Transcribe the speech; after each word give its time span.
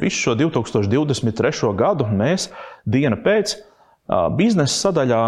Visu 0.00 0.24
šo 0.24 0.36
2023. 0.40 1.74
gadu 1.76 2.06
mēs 2.08 2.48
dienu 2.88 3.18
pēc 3.24 3.58
biznesa 4.38 4.88
sadaļā 4.88 5.22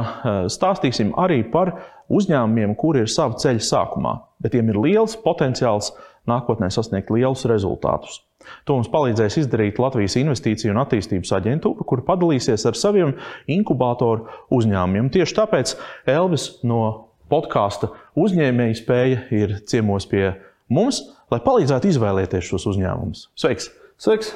stāstīsim 0.50 1.12
arī 1.21 1.43
par 1.52 1.75
uzņēmumiem, 2.12 2.74
kuri 2.79 3.04
ir 3.04 3.11
sava 3.12 3.37
ceļa 3.40 3.62
sākumā, 3.66 4.16
bet 4.43 4.56
tiem 4.56 4.72
ir 4.72 4.80
liels 4.80 5.16
potenciāls 5.22 5.93
nākotnē 6.29 6.71
sasniegt 6.72 7.11
lielus 7.12 7.45
rezultātus. 7.50 8.21
To 8.66 8.75
mums 8.75 8.90
palīdzēs 8.90 9.39
izdarīt 9.45 9.79
Latvijas 9.79 10.16
Investīciju 10.18 10.73
un 10.73 10.80
attīstības 10.82 11.30
aģentūra, 11.39 11.86
kur 11.86 12.02
padalīsies 12.07 12.64
ar 12.66 12.79
saviem 12.79 13.14
inkubatoru 13.50 14.27
uzņēmumiem. 14.54 15.12
Tieši 15.14 15.36
tāpēc 15.39 15.77
Elvis 16.11 16.48
no 16.66 16.82
podkāsta 17.30 17.93
uzņēmēja 18.18 18.80
spēja 18.80 19.20
ir 19.36 19.61
ciemos 19.70 20.09
pie 20.11 20.32
mums, 20.73 21.04
lai 21.30 21.39
palīdzētu 21.45 21.93
izvēlēties 21.93 22.50
šos 22.50 22.67
uzņēmumus. 22.75 23.29
Sveiks! 23.39 23.70
Sveiks! 24.02 24.32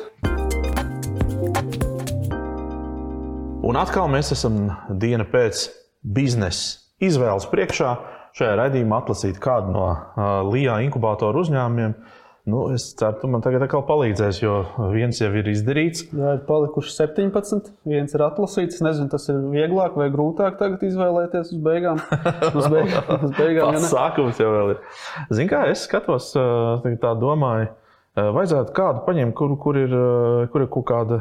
Un 3.67 3.75
atkal 3.81 4.07
mēs 4.13 4.29
esam 4.31 4.69
diena 5.03 5.25
pēc 5.27 5.65
biznesa 6.07 6.85
izvēles 7.03 7.49
priekšā. 7.51 7.89
Šajā 8.39 8.53
raidījumā 8.61 9.01
atlasīt 9.03 9.41
kādu 9.43 9.73
no 9.75 9.89
uh, 9.89 10.29
LIBE 10.53 10.77
inkubatoru 10.85 11.43
uzņēmumiem. 11.43 11.97
Nu, 12.47 12.61
es 12.77 12.85
ceru, 12.95 13.17
ka 13.19 13.31
man 13.33 13.43
tagad 13.43 13.65
atkal 13.67 13.83
palīdzēs, 13.89 14.39
jo 14.39 14.61
viens 14.93 15.19
jau 15.19 15.33
ir 15.35 15.49
izdarīts. 15.51 16.05
Jā, 16.15 16.37
ir 16.37 16.45
palikuši 16.47 16.95
17. 17.01 17.73
viens 17.91 18.15
ir 18.15 18.23
atlasīts. 18.23 18.79
Es 18.79 18.85
nezinu, 18.87 19.11
tas 19.17 19.27
ir 19.33 19.41
vieglāk 19.51 19.97
vai 19.99 20.07
grūtāk 20.15 20.61
tagad 20.61 20.85
izvēlēties 20.87 21.51
uz 21.57 21.65
beigām. 21.65 21.99
Uz 22.61 22.71
beigām, 22.71 23.11
uz 23.19 23.35
beigām 23.35 23.81
Tas 23.81 23.91
sākums 23.91 24.39
jau 24.39 24.53
ir. 24.77 24.79
Zini, 25.33 25.51
kā 25.51 25.65
es 25.73 25.89
skatos, 25.89 26.31
tā 26.37 27.17
domāju, 27.19 27.73
vajadzētu 28.17 28.73
kādu 28.77 29.03
paņemt, 29.07 29.35
kur, 29.37 29.57
kur, 29.61 29.79
ir, 29.79 29.93
kur 30.53 30.65
ir 30.65 30.71
kaut 30.73 30.89
kāda 30.89 31.21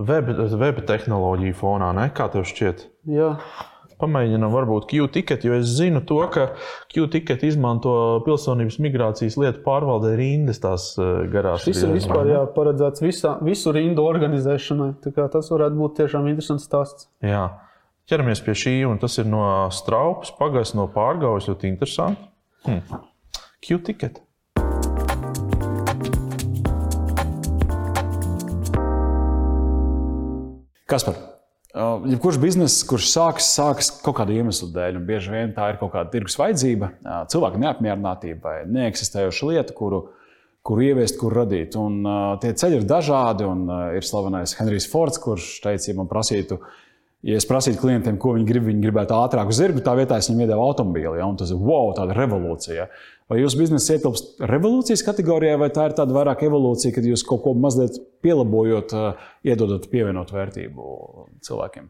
web, 0.00 0.32
web 0.58 0.80
tehnoloģija 0.88 1.58
fonā, 1.58 1.92
ne? 1.96 2.08
Kā 2.16 2.30
tev 2.32 2.46
šķiet? 2.48 2.86
Jā. 3.12 3.34
Pamēģinām, 4.02 4.50
varbūt 4.50 4.88
Q-ticket, 4.90 5.44
jo 5.46 5.54
es 5.54 5.76
zinu 5.76 6.00
to, 6.02 6.16
ka 6.34 6.48
Q-ticket 6.90 7.44
izmanto 7.46 7.92
pilsonības 8.26 8.80
migrācijas 8.82 9.36
lietu 9.38 9.62
pārvaldē 9.62 10.16
rindas 10.18 10.58
tās 10.62 10.88
garās. 11.30 11.62
Šis 11.68 11.84
ir 11.84 11.92
vispār 11.94 12.32
jā, 12.32 12.40
paredzēts 12.56 13.04
visā, 13.04 13.36
visu 13.46 13.70
rindu 13.76 14.02
organizēšanai. 14.02 14.96
Tas 15.04 15.52
varētu 15.54 15.78
būt 15.78 16.00
tiešām 16.00 16.26
interesants 16.32 16.66
stāsts. 16.66 17.06
Jā. 17.22 17.44
Ķeramies 18.10 18.42
pie 18.42 18.56
šī, 18.58 18.74
un 18.90 18.98
tas 18.98 19.14
ir 19.22 19.30
no 19.30 19.44
straupas, 19.70 20.34
pagas 20.34 20.74
no 20.74 20.88
pārgājas, 20.90 21.46
ļoti 21.52 21.70
interesanti. 21.70 22.26
Hmm. 22.66 23.06
Q-ticket. 23.62 24.18
Kas 30.92 31.06
par? 31.08 31.14
Uh, 31.72 32.02
jebkurš 32.04 32.36
bizness, 32.36 32.82
kurš 32.84 33.06
sākas, 33.08 33.46
sākas 33.56 33.88
kaut 34.04 34.18
kāda 34.18 34.34
iemesla 34.36 34.66
dēļ, 34.74 34.98
un 34.98 35.06
bieži 35.08 35.30
vien 35.32 35.54
tā 35.56 35.70
ir 35.72 35.78
kaut 35.80 35.94
kāda 35.94 36.12
tirgus 36.12 36.36
vajadzība, 36.36 36.90
uh, 36.98 37.14
cilvēka 37.32 37.60
neapmierinātība 37.62 38.42
vai 38.44 38.66
neeksistējoša 38.74 39.48
lieta, 39.48 39.72
kuru, 39.78 40.02
kuru 40.60 40.84
ieviest, 40.90 41.16
kur 41.16 41.32
radīt. 41.38 41.78
Un, 41.80 41.96
uh, 42.04 42.34
tie 42.42 42.50
ceļi 42.60 42.82
ir 42.82 42.84
dažādi, 42.90 43.46
un 43.48 43.64
uh, 43.70 43.86
ir 43.96 44.04
slavenais 44.04 44.52
Henrijs 44.58 44.90
Fords, 44.92 45.16
kurš 45.24 45.46
teica, 45.64 45.86
ja 45.88 45.96
man 45.96 46.12
prasītu, 46.12 46.60
ja 47.22 47.38
es 47.38 47.46
prasītu 47.46 47.80
klientiem, 47.80 48.18
ko 48.20 48.34
viņi 48.36 48.46
grib, 48.48 48.66
viņi 48.66 48.82
gribētu 48.82 49.14
ātrāku 49.16 49.54
zirgu, 49.54 49.82
tā 49.84 49.94
vietā 49.98 50.18
es 50.18 50.28
viņiem 50.30 50.46
iedevu 50.46 50.64
automobīli. 50.66 51.20
Ja? 51.20 51.28
Tas 51.38 51.52
ir 51.54 51.60
wow, 51.62 51.92
tāda 51.96 52.16
revolūcija. 52.18 52.88
Vai 53.30 53.38
jūsu 53.40 53.60
biznesa 53.62 53.96
ietilpst 53.96 54.42
revolūcijas 54.50 55.04
kategorijā, 55.06 55.56
vai 55.60 55.70
tā 55.72 55.86
ir 55.88 55.96
tāda 55.96 56.12
vairāk 56.16 56.42
evolūcija, 56.48 56.94
kad 56.96 57.06
jūs 57.06 57.22
kaut 57.24 57.44
ko 57.46 57.54
mazliet 57.56 57.96
pielabojot, 58.24 58.92
eh, 58.92 59.28
iedodot 59.52 59.86
pievienot 59.92 60.34
vērtību 60.34 60.96
cilvēkiem? 61.46 61.86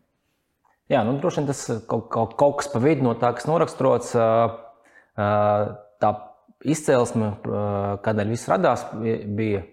Jā, 0.92 1.00
nu, 1.08 1.16
droši 1.18 1.40
vien 1.40 1.48
tas 1.48 1.64
kaut, 1.88 2.10
kaut, 2.12 2.36
kaut 2.38 2.60
kas 2.60 2.68
pa 2.70 2.82
vidu 2.82 3.06
no 3.06 3.16
tā, 3.18 3.32
kas 3.34 3.48
noraksturots. 3.48 4.12
Eh, 4.14 4.60
eh, 5.24 5.72
tā 6.02 6.12
izcelsme, 6.62 7.32
kādēļ 8.04 8.28
viss 8.30 8.46
radās, 8.46 8.84
bija 8.94 9.64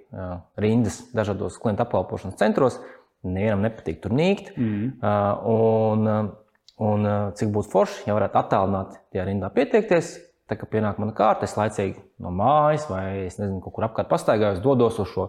rindas 0.58 1.04
dažādos 1.14 1.60
klientu 1.62 1.84
apkalpošanas 1.86 2.40
centros. 2.40 2.80
Nevienam 3.28 3.66
nepatīk 3.66 4.00
tur 4.04 4.14
nīkt. 4.16 4.54
Mm. 4.56 5.04
Un, 5.52 6.32
un 6.80 7.12
cik 7.36 7.52
būtu 7.56 7.74
forši, 7.74 8.08
ja 8.08 8.16
varētu 8.16 8.40
attālināt 8.40 9.00
tajā 9.12 9.28
rindā 9.28 9.52
pieteikties, 9.54 10.16
Tā 10.50 10.58
kā 10.58 10.66
pienāk 10.66 10.98
mana 10.98 11.14
kārta, 11.14 11.46
es 11.46 11.54
laicīgi 11.54 12.00
no 12.24 12.32
mājas 12.34 12.88
vai 12.90 13.28
es 13.28 13.38
nezinu, 13.38 13.62
kur 13.62 13.86
apkārt 13.86 14.10
pastaigājos, 14.10 14.64
dodos 14.64 14.98
uz 14.98 15.12
šo 15.12 15.28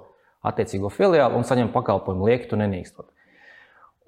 attiecīgo 0.48 0.88
filiāli 0.94 1.36
un 1.36 1.44
saņemu 1.44 1.74
pakalpojumu 1.74 2.30
lieki, 2.30 2.48
tu 2.48 2.56
nenīkstot. 2.56 3.10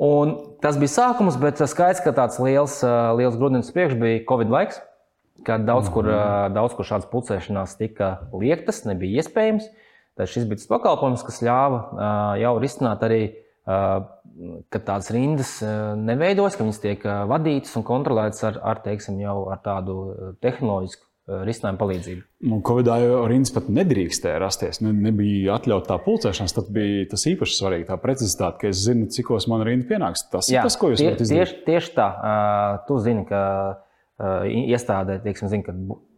Un 0.02 0.32
tas 0.64 0.78
bija 0.80 0.88
sākums, 0.94 1.36
bet 1.40 1.60
skaidrs, 1.60 2.00
ka 2.00 2.14
tāds 2.16 2.40
liels, 2.40 2.78
liels 3.18 3.36
grūdienis 3.36 3.68
priekš 3.76 3.98
bija 4.00 4.22
Covid 4.30 4.54
laiks, 4.54 4.80
kad 5.44 5.68
daudz 5.68 5.92
kur, 5.92 6.08
mhm. 6.08 6.56
daudz 6.56 6.78
kur 6.78 6.88
šādas 6.88 7.10
pulcēšanās 7.12 7.76
tika 7.76 8.14
liektas, 8.32 8.86
nebija 8.88 9.20
iespējams. 9.20 9.68
Tad 10.16 10.32
šis 10.32 10.48
bija 10.48 10.62
tas 10.62 10.68
pakalpojums, 10.72 11.26
kas 11.28 11.44
ļāva 11.44 12.38
jau 12.40 12.56
risināt 12.60 13.04
arī, 13.04 13.20
ka 13.66 14.80
tādas 14.82 15.12
rindas 15.14 15.54
neveidojas, 16.02 16.58
ka 16.58 16.66
viņas 16.66 16.82
tiek 16.82 17.06
vadītas 17.30 17.76
un 17.78 17.86
kontrolētas 17.86 18.42
ar, 18.48 18.60
ar, 18.72 18.82
teiksim, 18.84 19.20
jau 19.22 19.44
ar 19.52 19.62
tādu 19.62 19.96
tehnoloģisku 20.42 21.06
risinājumu 21.46 21.78
palīdzību. 21.78 22.22
Nu, 22.50 22.58
Covidā 22.66 22.96
jau 22.98 23.20
rindas 23.30 23.52
pat 23.54 23.68
nedrīkstēja 23.70 24.40
rasties. 24.42 24.80
Ne, 24.82 24.90
nebija 25.04 25.54
atļauta 25.54 25.92
tā 25.92 25.98
pulcēšanās. 26.02 26.54
Tad 26.56 26.72
bija 26.74 27.04
tas 27.12 27.22
īpaši 27.30 27.54
svarīgi, 27.60 27.86
tā 27.92 27.98
precizitāte, 28.02 28.58
ka 28.64 28.72
es 28.72 28.82
zinu, 28.82 29.06
cikos 29.14 29.46
man 29.50 29.62
rinda 29.68 29.86
pienāks. 29.86 30.26
Tas 30.32 30.50
Jā, 30.50 30.64
ir 30.64 30.66
tas, 30.66 30.78
ko 30.80 30.90
jūs 30.90 30.98
tie, 30.98 31.12
izdarīt. 31.14 31.30
Tieši, 31.36 31.60
tieši 31.68 31.94
tā. 31.94 32.08
Tu 32.88 32.98
zini, 33.06 33.22
ka 33.28 33.42
iestādē, 34.50 35.20
teiksim, 35.22 35.52
zini, 35.52 35.62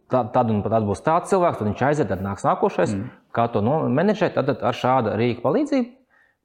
ka 0.09 0.23
tad 0.33 0.49
un 0.53 0.65
tad 0.65 0.89
būs 0.89 1.05
tāds 1.05 1.29
cilvēks, 1.33 1.61
tad 1.61 1.69
viņš 1.69 1.85
aiziet, 1.85 2.09
tad 2.09 2.25
nāks 2.25 2.45
nākošais. 2.47 2.97
Mm. 2.97 3.13
Kā 3.35 3.45
to 3.53 3.61
menedžēt? 3.61 4.39
Tad 4.39 4.57
ar 4.57 4.77
šādu 4.77 5.13
rīku 5.21 5.45
palīdzību, 5.45 5.87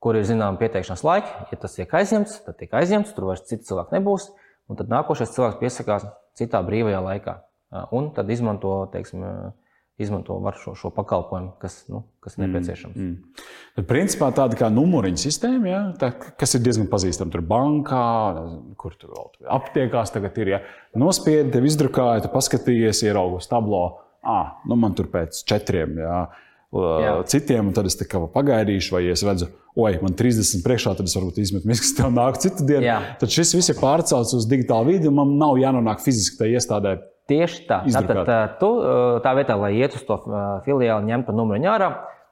kur 0.01 0.17
ir 0.17 0.25
zināma 0.29 0.59
pieteikšanās 0.61 1.05
laika, 1.05 1.47
ja 1.53 1.61
tas 1.61 1.77
tiek 1.77 1.93
aizņemts, 2.01 2.41
tad 2.47 2.57
tiek 2.61 2.73
aizņemts, 2.81 3.13
tur 3.17 3.29
vairs 3.31 3.45
cits 3.49 3.69
cilvēks 3.69 3.95
nebūs. 3.97 4.31
Un 4.71 4.79
tad 4.79 4.91
nākošais 4.93 5.33
cilvēks 5.35 5.61
piesakās 5.61 6.07
citā 6.39 6.61
brīvajā 6.65 7.01
laikā 7.05 7.41
un 7.91 8.11
tad 8.15 8.31
izmanto, 8.31 8.89
teiksim, 8.93 9.25
izmanto 10.01 10.53
šo, 10.57 10.75
šo 10.75 10.91
pakalpojumu, 10.95 11.53
kas, 11.61 11.85
nu, 11.89 12.03
kas 12.25 12.37
mm, 12.39 12.45
nepieciešams. 12.47 12.97
Mm, 12.97 13.07
mm. 13.07 13.47
Tad, 13.77 13.87
principā, 13.89 14.31
tāda 14.35 14.59
kā 14.59 14.71
numuriņu 14.73 15.21
sistēma, 15.21 15.69
ja, 15.69 15.81
tā, 16.01 16.11
kas 16.41 16.57
ir 16.57 16.65
diezgan 16.65 16.89
pazīstama. 16.91 17.33
Tur 17.35 17.45
bankā, 17.47 18.05
kur 18.81 18.97
tur 18.99 19.15
vēl 19.15 19.51
aptiekās 19.59 20.15
tagad 20.15 20.39
ir. 20.43 20.55
Ja. 20.57 20.63
Nospiedi, 20.99 21.53
tev 21.55 21.69
izdrukāja, 21.69 22.25
tu 22.25 22.33
paskatījies, 22.33 23.05
ieraugus 23.07 23.51
tablo. 23.51 23.85
Ah, 24.27 24.57
nu 24.69 24.77
man 24.81 24.97
tur 24.97 25.09
pēc 25.13 25.45
četriem. 25.49 26.01
Ja. 26.01 26.25
Jā. 26.71 27.15
Citiem, 27.27 27.67
un 27.67 27.75
tad 27.75 27.89
es 27.91 27.97
pagaidīšu, 27.99 28.93
vai 28.95 29.03
es 29.11 29.25
redzu, 29.27 29.49
oi, 29.75 29.97
man 30.03 30.15
30 30.15 30.63
priekšā, 30.63 30.93
tad 30.95 31.09
es 31.11 31.17
varbūt 31.19 31.41
izmetu 31.43 31.67
miskas, 31.67 31.97
tev 31.99 32.13
nāk 32.15 32.39
citu 32.39 32.63
dienu. 32.63 32.85
Jā. 32.87 32.99
Tad 33.19 33.33
šis 33.35 33.57
viss 33.59 33.73
ir 33.73 33.81
pārcelts 33.81 34.37
uz 34.39 34.47
digitālu 34.47 34.93
vidi, 34.93 35.11
un 35.11 35.19
man 35.19 35.35
nav 35.41 35.59
jānonāk 35.59 36.05
fiziski 36.05 36.39
tajā 36.39 36.61
iestādē 36.61 36.95
Tieši 37.31 37.67
tā. 37.69 37.83
Tātad, 37.87 38.57
tu, 38.59 38.71
tā 39.23 39.35
vietā, 39.39 39.55
lai 39.59 39.75
iet 39.79 39.95
uz 39.95 40.03
to 40.07 40.17
filiāli, 40.67 41.11
ņemtu 41.13 41.35
numuriņu 41.37 41.69
ārā, 41.71 41.91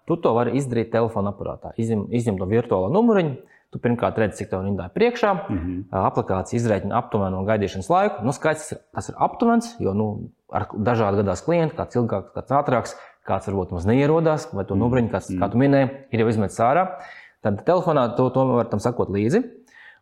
tu 0.09 0.17
to 0.19 0.33
vari 0.35 0.57
izdarīt 0.59 0.91
telefona 0.95 1.31
aparātā. 1.35 1.71
Izņem, 1.79 2.09
izņem 2.19 2.41
to 2.41 2.49
virtuālo 2.51 2.91
numuriņu. 2.95 3.37
Tu 3.69 3.77
pirmkārt 3.85 4.17
redzi, 4.17 4.39
cik 4.39 4.49
tev 4.49 4.63
rindā 4.65 4.87
ir 4.89 4.95
priekšā. 4.95 5.31
Mm 5.37 5.59
-hmm. 5.59 5.81
Aplikācija 6.09 6.57
izreikina 6.57 6.97
aptuveno 6.99 7.43
gaidīšanas 7.45 7.91
laiku. 7.93 8.25
Nu, 8.25 8.33
skaidrs, 8.33 8.73
tas 8.95 9.09
ir 9.09 9.15
aptuvens, 9.19 9.75
jo 9.79 9.93
nu, 9.93 10.07
ar 10.49 10.67
dažādu 10.73 11.21
gadās 11.21 11.45
klientu, 11.45 11.77
kāds 11.77 11.99
ilgāks, 12.01 12.33
kāds 12.33 12.49
ātrāks, 12.49 12.97
kāds 13.29 13.51
varbūt 13.51 13.75
mums 13.75 13.87
neierodās, 13.89 14.49
vai 14.53 14.65
to 14.65 14.75
mm 14.75 14.79
-hmm. 14.79 14.83
numuriņu, 14.85 15.11
kāds, 15.13 15.31
kā 15.41 15.51
tu 15.53 15.61
minēji, 15.61 15.91
ir 16.13 16.25
jau 16.25 16.29
izmetis 16.29 16.59
ārā. 16.65 16.89
Tad 17.43 17.63
telefonā 17.67 18.09
to, 18.17 18.31
to 18.35 18.45
var 18.47 18.67
tam 18.71 18.81
sakot 18.81 19.09
līdzi. 19.15 19.45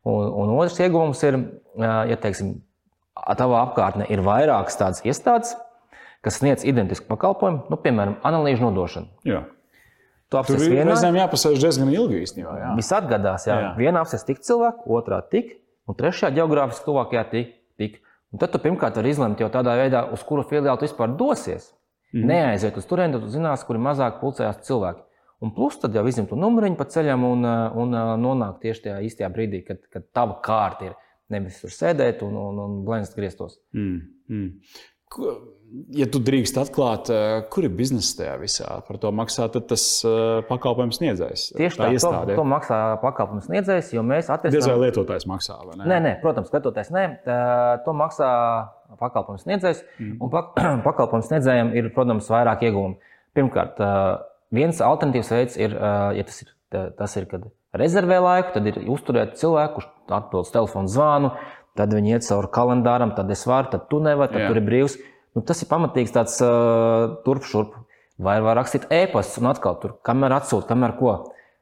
Un, 0.06 0.30
un 0.30 0.54
otrs 0.58 0.78
ieguvums 0.80 1.22
ir, 1.26 1.38
ja 1.82 2.16
teiksim, 2.16 2.60
tavā 3.36 3.62
apkārtnē 3.66 4.06
ir 4.12 4.22
vairākas 4.22 4.78
tādas 4.78 5.02
iestādes, 5.04 5.56
kas 6.22 6.38
sniedz 6.40 6.64
identisku 6.64 7.06
pakalpojumu, 7.10 7.66
nu, 7.70 7.76
piemēram, 7.76 8.16
analīžu 8.22 8.62
nodošanu. 8.62 9.06
Jā. 9.24 9.44
Tu 10.26 10.42
Tur 10.48 10.58
ir 10.58 10.72
vienā... 10.80 10.90
reizēm 10.90 11.16
jāpasēž 11.20 11.60
diezgan 11.62 11.90
ilgi 11.94 12.24
īstenībā. 12.24 12.54
Jā. 12.58 12.70
Viss 12.78 12.94
atgadās, 12.94 13.46
jā. 13.46 13.60
jā. 13.62 13.68
Vienā 13.78 14.02
apsēs 14.02 14.26
tik 14.26 14.42
cilvēku, 14.42 14.88
otrā 14.98 15.20
tik, 15.30 15.52
un 15.86 15.94
trešajā 15.98 16.32
geogrāfiski 16.40 16.88
tuvākajā 16.88 17.24
tik. 17.30 17.52
tik. 17.78 18.00
Un 18.34 18.42
tad 18.42 18.50
tu 18.50 18.58
pirmkārt 18.58 18.98
vari 18.98 19.12
izlemt 19.14 19.40
jau 19.40 19.46
tādā 19.54 19.76
veidā, 19.78 20.02
uz 20.12 20.24
kuru 20.26 20.42
filiāli 20.50 20.80
tu 20.80 20.88
vispār 20.88 21.14
dosies. 21.18 21.70
Mm. 22.14 22.28
Neaiziet 22.30 22.76
uz 22.78 22.86
turieni, 22.88 23.16
tad 23.16 23.26
tu 23.26 23.32
zinās, 23.32 23.64
kur 23.66 23.80
mazāk 23.82 24.20
pulcējās 24.20 24.62
cilvēki. 24.68 25.02
Un 25.44 25.52
plus 25.52 25.76
tad 25.80 25.96
jau 25.96 26.04
izņemt 26.08 26.30
to 26.32 26.38
numuriņu 26.40 26.78
pa 26.78 26.86
ceļam 26.88 27.24
un, 27.28 27.44
un, 27.82 27.96
un 27.96 28.22
nonākt 28.22 28.62
tieši 28.62 28.86
tajā 28.86 29.00
īstajā 29.08 29.28
brīdī, 29.34 29.60
kad, 29.66 29.82
kad 29.92 30.06
tava 30.16 30.38
kārta 30.44 30.90
ir. 30.90 30.94
Nevis 31.34 31.58
tur 31.58 31.72
sēdēt 31.74 32.20
un, 32.22 32.36
un, 32.38 32.58
un 32.62 32.74
blēņas 32.86 33.16
grieztos. 33.16 33.56
Mm, 33.74 33.96
mm. 34.30 34.76
Ja 35.98 36.06
tu 36.06 36.20
drīkst 36.22 36.56
atklāt, 36.60 37.08
eh, 37.10 37.40
kur 37.50 37.66
ir 37.66 37.72
biznesa 37.74 38.20
tajā 38.20 38.34
visā, 38.38 38.68
par 38.86 38.98
to 39.02 39.10
maksā 39.14 39.48
tas 39.52 39.84
eh, 40.06 40.42
pakalpojums 40.46 41.00
sniedzējs. 41.00 41.46
Tieši 41.58 41.80
tā, 41.80 41.88
to, 41.88 41.96
iestāde. 41.96 42.36
to 42.38 42.44
maksā 42.46 42.78
pakalpojumu 43.02 43.42
sniedzējs, 43.44 43.90
jo 43.96 44.04
mēs 44.06 44.28
Diez 44.28 44.30
vai 44.30 44.36
atrisinām. 44.38 44.84
lietotājs 44.84 45.26
maksā, 45.26 45.58
vai 45.66 45.74
ne? 45.80 45.88
Nē, 45.90 45.98
nē, 46.04 46.12
protams, 46.22 46.48
skatoties, 46.52 46.92
nē, 46.94 47.04
tā, 47.26 47.38
to 47.84 47.96
maksā 47.98 48.30
pakalpojumu 49.02 49.42
sniedzējs. 49.42 49.82
Mm. 49.98 50.14
Un 50.22 50.32
pak 50.32 50.54
pakalpojumu 50.88 51.28
sniedzējiem 51.32 51.74
ir, 51.82 51.90
protams, 51.98 52.30
vairāk 52.30 52.62
iegūmi. 52.70 53.12
Pirmkārt, 53.36 53.82
viens 54.54 54.78
alternatīvs 54.80 55.34
veids 55.34 55.58
ir, 55.60 55.74
ja 56.16 56.24
tas 56.30 56.40
ir, 56.46 56.54
tā- 56.72 56.88
tas 56.96 57.18
ir 57.20 57.26
kad 57.28 57.50
rezervē 57.76 58.22
laiku, 58.22 58.54
tad 58.54 58.70
ir 58.70 58.78
uzturēt 58.94 59.34
cilvēku, 59.36 59.82
kurš 59.82 59.90
atbild 60.16 60.46
uz 60.46 60.54
telefonu 60.54 60.88
zvanu, 60.88 61.34
tad 61.76 61.92
viņi 61.94 62.16
iet 62.16 62.26
cauri 62.26 62.50
kalendāram, 62.54 63.12
tad 63.16 63.30
es 63.32 63.44
varu, 63.48 63.70
tad 63.72 63.86
tu 63.90 64.00
nevari, 64.04 64.32
tad 64.32 64.44
Jā. 64.44 64.50
Tur 64.50 64.60
ir 64.60 64.66
brīvs. 64.66 64.96
Nu, 65.36 65.42
tas 65.44 65.60
ir 65.60 65.68
pamatīgs 65.68 66.14
tāds 66.14 66.38
uh, 66.44 67.18
turp-šurp. 67.26 67.74
Vai 68.16 68.38
var 68.40 68.56
rakstīt 68.56 68.86
e-pastus 68.88 69.42
un 69.42 69.50
atkal 69.50 69.76
tur, 69.82 69.98
kamēr 70.06 70.38
atsūta, 70.38 70.70
kamēr 70.70 70.94
ko. 70.96 71.16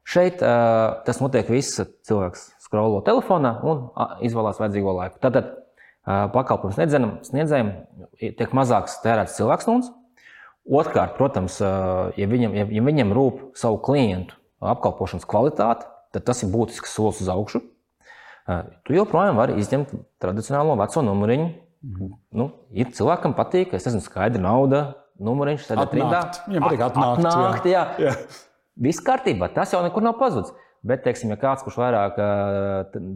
Šeit 0.06 0.42
uh, 0.44 1.00
tas 1.02 1.18
notiek 1.18 1.48
viss, 1.50 1.80
cilvēks 2.06 2.44
skrolo 2.62 3.00
telefonā 3.06 3.56
un 3.66 3.88
izvēlās 4.22 4.60
vajadzīgo 4.62 4.94
laiku. 4.94 5.18
Tātad 5.24 5.50
uh, 5.50 6.28
pakalpojums 6.34 6.78
sniedzējiem, 6.78 7.12
sniedzējiem 7.26 7.72
tiek 8.38 8.54
mazāks 8.54 9.00
tērēts 9.02 9.34
cilvēks 9.40 9.66
stundas. 9.66 9.90
Otrkārt, 10.64 11.18
protams, 11.18 11.58
uh, 11.64 12.14
ja 12.20 12.30
viņam, 12.30 12.54
ja, 12.56 12.68
ja 12.70 12.84
viņam 12.86 13.10
rūp 13.16 13.42
savu 13.58 13.82
klientu 13.84 14.38
apkalpošanas 14.64 15.26
kvalitāte, 15.28 15.90
tad 16.14 16.24
tas 16.28 16.44
ir 16.44 16.54
būtisks 16.54 16.94
solis 16.94 17.20
uz 17.24 17.32
augšu. 17.32 17.64
Tu 18.84 18.96
joprojām 18.96 19.38
vari 19.40 19.56
izņemt 19.60 19.94
tradicionālo 20.20 20.76
veco 20.80 21.04
numuriņu. 21.04 21.46
Nu, 22.36 22.48
ir 22.76 22.90
cilvēkam 22.96 23.36
patīk, 23.36 23.72
es 23.76 23.86
nezinu, 23.88 24.04
skaidra 24.04 24.40
nauda, 24.40 24.82
numuriņš, 25.20 25.68
tad 25.68 25.82
Atnākt. 25.84 26.42
Viņam 26.48 26.66
patīk 26.66 26.84
atnākt, 26.86 27.24
jā. 27.24 27.32
atnākt 27.32 27.68
jā. 27.70 27.86
Jā. 28.00 28.14
Viss 28.84 29.04
kārtībā, 29.04 29.50
tas 29.54 29.72
jau 29.74 29.82
nekur 29.84 30.04
nav 30.04 30.16
pazudis. 30.20 30.52
Bet, 30.84 31.00
teiksim, 31.06 31.30
ja 31.32 31.38
kāds, 31.40 31.62
kurš 31.64 31.78
vairāk 31.80 32.18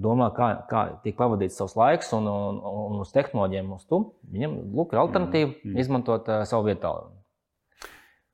domā, 0.00 0.30
kā, 0.36 0.46
kā 0.70 0.84
tiek 1.04 1.18
pavadīts 1.18 1.58
savs 1.60 1.74
laiks 1.76 2.14
un, 2.16 2.24
un, 2.24 2.60
un 2.64 3.02
uz 3.04 3.12
tehnoloģiem, 3.12 3.68
uz 3.76 3.84
to, 3.90 3.98
viņam 4.32 4.54
lūk, 4.72 4.94
ir 4.94 5.02
alternatīva 5.02 5.50
mm. 5.52 5.74
izmantot 5.82 6.30
uh, 6.32 6.46
savu 6.48 6.70
vietu. 6.70 6.94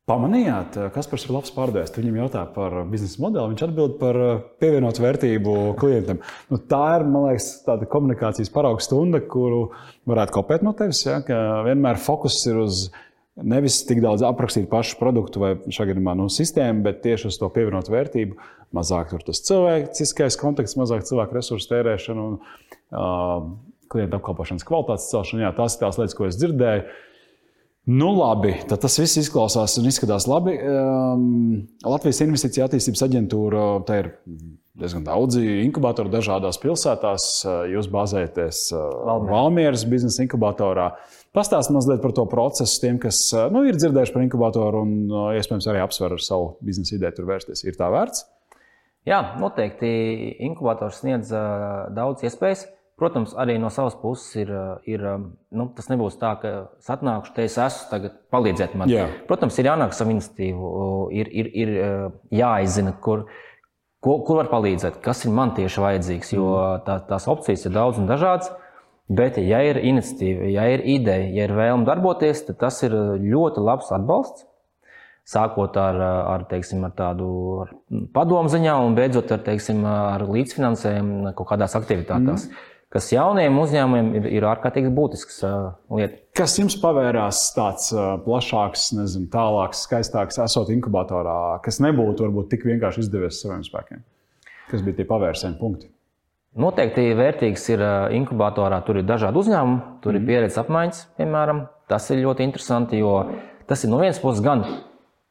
Pamanījāt, 0.04 0.74
kas 0.92 1.06
par 1.08 1.16
ir 1.16 1.30
labs 1.32 1.52
pārdevējs. 1.56 1.94
Viņam 1.96 2.16
jautā 2.18 2.42
par 2.52 2.74
biznesa 2.90 3.22
modeli, 3.24 3.54
viņš 3.54 3.62
atbild 3.64 3.94
par 3.96 4.18
eh, 4.20 4.42
pievienotu 4.60 5.00
vērtību 5.00 5.54
klientam. 5.80 6.18
Nu, 6.50 6.58
tā 6.60 6.80
ir, 6.98 7.06
man 7.08 7.30
liekas, 7.30 7.46
tāda 7.64 7.88
komunikācijas 7.88 8.52
parauga 8.52 8.84
stunda, 8.84 9.22
kuru 9.24 9.70
varētu 10.10 10.34
kopēt 10.36 10.66
no 10.66 10.74
tevis. 10.76 11.00
Ja, 11.06 11.22
vienmēr 11.64 11.96
fokus 12.04 12.36
ir 12.50 12.60
uz 12.60 12.82
nevis 13.40 13.78
tik 13.88 14.02
daudz 14.04 14.26
aprakstīt 14.28 14.68
pašu 14.68 14.98
produktu 15.00 15.40
vai 15.40 15.54
gadījumā 15.64 16.14
no 16.20 16.28
sistēmu, 16.28 16.84
bet 16.84 17.00
tieši 17.06 17.30
uz 17.32 17.40
to 17.40 17.48
pievienotu 17.56 17.96
vērtību. 17.96 18.36
Mazāk 18.76 19.08
tur 19.14 19.24
tas 19.24 19.40
cilvēciskais 19.48 20.36
konteksts, 20.36 20.76
mazāk 20.76 21.08
cilvēku 21.08 21.38
resursu 21.38 21.72
tērēšana 21.72 22.28
un 22.28 22.36
uh, 22.42 23.48
klienta 23.88 24.20
apkalpošanas 24.20 24.68
kvalitātes 24.68 25.08
celšana. 25.14 25.46
Jā, 25.46 25.56
tās 25.56 25.78
ir 25.78 25.86
tās 25.86 26.02
lietas, 26.02 26.18
ko 26.18 26.28
es 26.28 26.38
dzirdēju. 26.42 26.86
Nu, 27.84 28.14
labi, 28.16 28.54
tad 28.64 28.80
tas 28.80 28.94
viss 28.96 29.18
izklausās 29.20 29.74
un 29.76 29.88
izskatās 29.90 30.24
labi. 30.24 30.54
Um, 30.56 31.24
Latvijas 31.84 32.22
Investīcija 32.24 32.64
attīstības 32.64 33.02
aģentūra, 33.04 33.64
tā 33.84 33.98
ir 34.00 34.08
diezgan 34.80 35.04
daudzi 35.04 35.42
inkubatori 35.66 36.08
dažādās 36.08 36.56
pilsētās. 36.62 37.26
Uh, 37.44 37.58
Jūs 37.74 37.90
uh, 38.72 38.86
Valmiera. 39.04 39.34
Valmieras 39.36 39.84
biznesa 39.90 40.24
inkubatorā. 40.24 40.94
Pastāstiet 41.36 41.76
mazliet 41.76 42.00
par 42.00 42.14
to 42.16 42.24
procesu 42.30 42.80
tiem, 42.80 42.96
kas 43.02 43.20
uh, 43.36 43.50
nu, 43.52 43.66
ir 43.68 43.76
dzirdējuši 43.76 44.16
par 44.16 44.24
inkubatoru 44.24 44.80
un 44.86 44.94
iespējams 45.36 45.68
arī 45.68 45.84
apsver 45.84 46.16
ar 46.16 46.24
savu 46.24 46.54
biznesa 46.64 46.96
ideju 46.96 47.18
tur 47.18 47.28
vērsties. 47.34 47.66
Ir 47.68 47.76
tā 47.76 47.90
vērts? 47.92 48.24
Jā, 49.04 49.20
noteikti 49.36 49.92
inkubators 50.48 51.02
sniedz 51.02 51.28
daudz 51.92 52.24
iespējas. 52.24 52.64
Protams, 52.94 53.32
arī 53.34 53.56
no 53.58 53.72
savas 53.74 53.96
puses 53.98 54.36
ir, 54.38 54.50
ā, 54.54 54.76
ir 54.86 55.02
ā, 55.02 55.16
nu, 55.58 55.66
tas 55.74 55.88
nebūs 55.90 56.14
tā, 56.20 56.30
ka 56.38 56.52
es 56.78 56.90
atnākšu, 56.94 57.32
te 57.34 57.46
es 57.48 57.56
esmu, 57.58 57.88
tagad 57.90 58.20
palīdziet 58.30 58.76
man. 58.78 58.90
Jā. 58.92 59.08
Protams, 59.26 59.56
ir 59.58 59.66
jānāk 59.66 59.96
savu 59.96 60.14
iniciatīvu, 60.14 60.68
ir, 61.18 61.30
ir, 61.42 61.48
ir 61.64 61.72
ā, 61.74 61.88
jāizzina, 62.38 62.92
kur, 63.02 63.24
ko, 63.98 64.20
kur 64.26 64.38
var 64.44 64.52
palīdzēt, 64.52 65.00
kas 65.02 65.24
ir 65.26 65.34
man 65.34 65.56
tieši 65.56 65.82
vajadzīgs. 65.82 66.30
Jo 66.36 66.52
tā, 66.86 67.00
tās 67.08 67.26
opcijas 67.30 67.66
ir 67.66 67.74
daudz 67.74 67.98
un 67.98 68.06
dažādas. 68.10 68.52
Bet, 69.10 69.36
ja 69.42 69.58
ir 69.66 69.82
iniciatīva, 69.84 70.46
ja 70.48 70.64
ir 70.72 70.84
ideja, 70.88 71.26
ja 71.34 71.48
ir 71.48 71.52
vēlme 71.52 71.84
darboties, 71.84 72.46
tad 72.46 72.56
tas 72.62 72.78
ir 72.86 72.94
ļoti 73.20 73.64
labs 73.64 73.90
atbalsts. 73.92 74.46
Sākot 75.28 75.76
ar, 75.80 75.98
ar, 76.04 76.44
teiksim, 76.48 76.82
ar 76.84 76.92
tādu 76.96 77.26
padomu 78.12 78.50
ziņā 78.52 78.76
un 78.84 78.96
beidzot 78.96 79.30
ar, 79.32 79.40
teiksim, 79.44 79.80
ar 79.88 80.24
līdzfinansējumu 80.28 81.32
kaut 81.36 81.48
kādās 81.48 81.76
aktivitātēs, 81.78 82.44
mm. 82.50 82.72
Kas 82.94 83.10
jauniem 83.12 83.56
uzņēmumiem 83.58 84.12
ir, 84.20 84.28
ir 84.38 84.46
ārkārtīgi 84.46 84.92
būtisks 84.94 85.40
uh, 85.46 85.72
lieta. 85.94 86.20
Kas 86.38 86.54
jums 86.60 86.76
pavērās 86.82 87.40
tāds 87.56 87.90
uh, 87.94 88.14
plašāks, 88.24 88.92
nezinu, 88.98 89.28
tālāks, 89.32 89.84
skaistāks, 89.88 90.38
esot 90.44 90.70
inkubatorā, 90.74 91.58
kas 91.64 91.82
nebūtu 91.82 92.28
varbūt 92.28 92.52
tik 92.54 92.66
vienkārši 92.70 93.04
izdevies 93.04 93.42
saviem 93.42 93.66
spēkiem? 93.66 94.04
Kas 94.70 94.86
bija 94.86 95.00
tie 95.00 95.08
pavērsienu 95.10 95.58
punkti? 95.60 95.90
Noteikti 96.54 97.08
vērtīgs 97.18 97.64
ir 97.74 97.80
inkubatorā. 98.14 98.78
Tur 98.86 99.00
ir 99.00 99.06
dažādi 99.08 99.40
uzņēmumi, 99.40 99.80
tur 100.04 100.14
ir 100.14 100.26
pieredzes 100.26 100.60
apmaiņas, 100.62 101.00
piemēram. 101.18 101.64
Tas 101.90 102.06
ir 102.14 102.22
ļoti 102.22 102.46
interesanti, 102.46 103.00
jo 103.02 103.16
tas 103.66 103.82
ir 103.82 103.90
no 103.90 103.98
vienas 103.98 104.20
puses 104.22 104.42
gan 104.44 104.62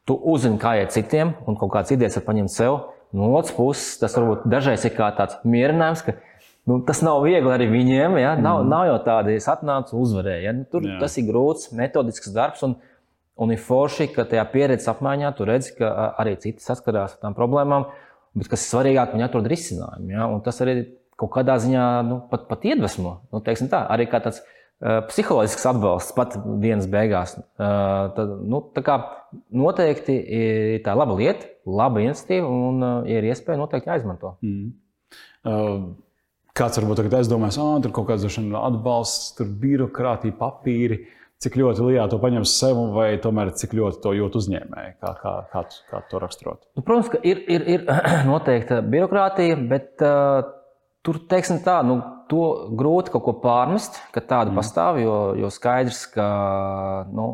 tu 0.04 0.18
uzzini, 0.34 0.60
kā 0.60 0.76
iet 0.82 0.92
citiem, 0.92 1.32
un 1.48 1.56
kaut 1.56 1.72
kādas 1.72 1.94
idejas 1.96 2.18
var 2.20 2.26
paņemt 2.28 2.52
sev. 2.52 2.76
No 3.14 3.30
otras 3.38 3.54
puses, 3.56 3.96
tas 4.02 4.16
varbūt 4.18 4.44
dažreiz 4.50 4.84
ir 4.84 4.92
kā 4.96 5.08
tāds 5.16 5.38
mierinājums, 5.46 6.02
ka 6.04 6.16
nu, 6.70 6.78
tas 6.86 7.02
nav 7.04 7.22
viegli 7.26 7.52
arī 7.52 7.68
viņiem. 7.72 8.18
Ja? 8.22 8.34
Nav, 8.40 8.62
mm. 8.62 8.72
nav 8.72 8.88
jau 8.88 8.96
tāda, 9.06 9.36
es 9.36 9.48
atnācu 9.50 9.98
uzvarēju. 10.00 10.46
Ja? 10.46 10.56
Nu, 10.56 10.66
tur 10.70 10.86
Jā. 10.86 10.98
tas 11.02 11.16
ir 11.20 11.28
grūts, 11.28 11.70
metodisks 11.76 12.32
darbs. 12.34 12.64
Un, 12.66 12.78
un 13.40 13.54
ir 13.54 13.62
forši, 13.62 14.08
ka 14.14 14.26
tajā 14.30 14.44
pieredzes 14.52 14.90
apmaiņā 14.92 15.34
tu 15.36 15.46
redzi, 15.48 15.74
ka 15.78 15.92
arī 16.22 16.36
citi 16.42 16.64
saskarās 16.64 17.16
ar 17.16 17.26
tām 17.26 17.36
problēmām. 17.38 17.88
Bet 18.34 18.50
kas 18.50 18.64
ir 18.64 18.72
svarīgāk, 18.72 19.14
viņi 19.14 19.26
atrod 19.28 19.48
risinājumu. 19.50 20.10
Ja? 20.14 20.28
Un 20.30 20.42
tas 20.46 20.58
arī 20.64 20.80
kaut 21.20 21.30
kādā 21.36 21.56
ziņā 21.62 21.86
nu, 22.08 22.18
pat, 22.30 22.48
pat 22.50 22.66
iedvesmo. 22.66 23.18
Nu, 23.32 23.42
tā, 23.44 23.80
arī 23.82 24.08
kā 24.10 24.20
tāds 24.24 24.40
uh, 24.42 25.02
psiholoģisks 25.10 25.68
atbalsts 25.70 26.14
pat 26.16 26.34
dienas 26.62 26.88
beigās. 26.90 27.36
Uh, 27.54 28.10
tad, 28.16 28.32
nu, 28.42 28.64
tā 28.74 28.82
kā 28.86 28.96
noteikti 29.54 30.16
ir 30.40 30.80
tā 30.86 30.96
laba 30.98 31.14
lieta, 31.18 31.46
laba 31.68 32.02
iniciatīva, 32.02 32.48
un, 32.48 32.82
uh, 32.82 32.96
ja 33.10 33.20
ir 33.20 33.28
iespēja, 33.30 33.60
noteikti 33.60 33.92
jāizmanto. 33.92 34.34
Mm. 34.42 34.72
Uh, 35.44 35.86
kāds 36.58 36.80
varbūt 36.80 37.02
tagad 37.02 37.18
aizdomās, 37.18 37.58
ka 37.58 37.82
tur 37.84 37.94
kaut 37.94 38.08
kāds 38.12 38.38
atbalsts, 38.60 39.34
tur 39.38 39.52
birokrātija, 39.60 40.36
papīri. 40.38 41.04
Cik 41.42 41.58
ļoti 41.60 41.82
Lijā 41.84 42.04
to 42.08 42.16
paņems 42.22 42.52
sev, 42.56 42.78
vai 42.94 43.08
tomēr 43.20 43.50
cik 43.58 43.74
ļoti 43.76 43.98
to 44.00 44.12
jūt 44.16 44.36
uzņēmēji? 44.38 44.92
Kā, 45.02 45.10
kā, 45.20 45.32
kā, 45.50 45.64
kā 45.90 46.00
to 46.08 46.20
raksturot? 46.22 46.62
Nu, 46.78 46.84
protams, 46.86 47.10
ka 47.12 47.18
ir, 47.26 47.42
ir, 47.50 47.66
ir 47.74 47.82
noteikta 48.30 48.78
birokrātija, 48.86 49.58
bet 49.68 50.00
uh, 50.06 50.46
tur, 51.04 51.18
teiksim 51.28 51.58
tā, 51.66 51.80
nu, 51.84 51.98
to 52.30 52.46
grūti 52.78 53.12
kaut 53.12 53.26
ko 53.26 53.34
pārmest, 53.42 53.98
ka 54.14 54.22
tāda 54.24 54.54
mm. 54.54 54.56
pastāv, 54.56 55.02
jo, 55.02 55.18
jo 55.42 55.50
skaidrs, 55.52 56.04
ka 56.14 56.28
nu, 57.12 57.28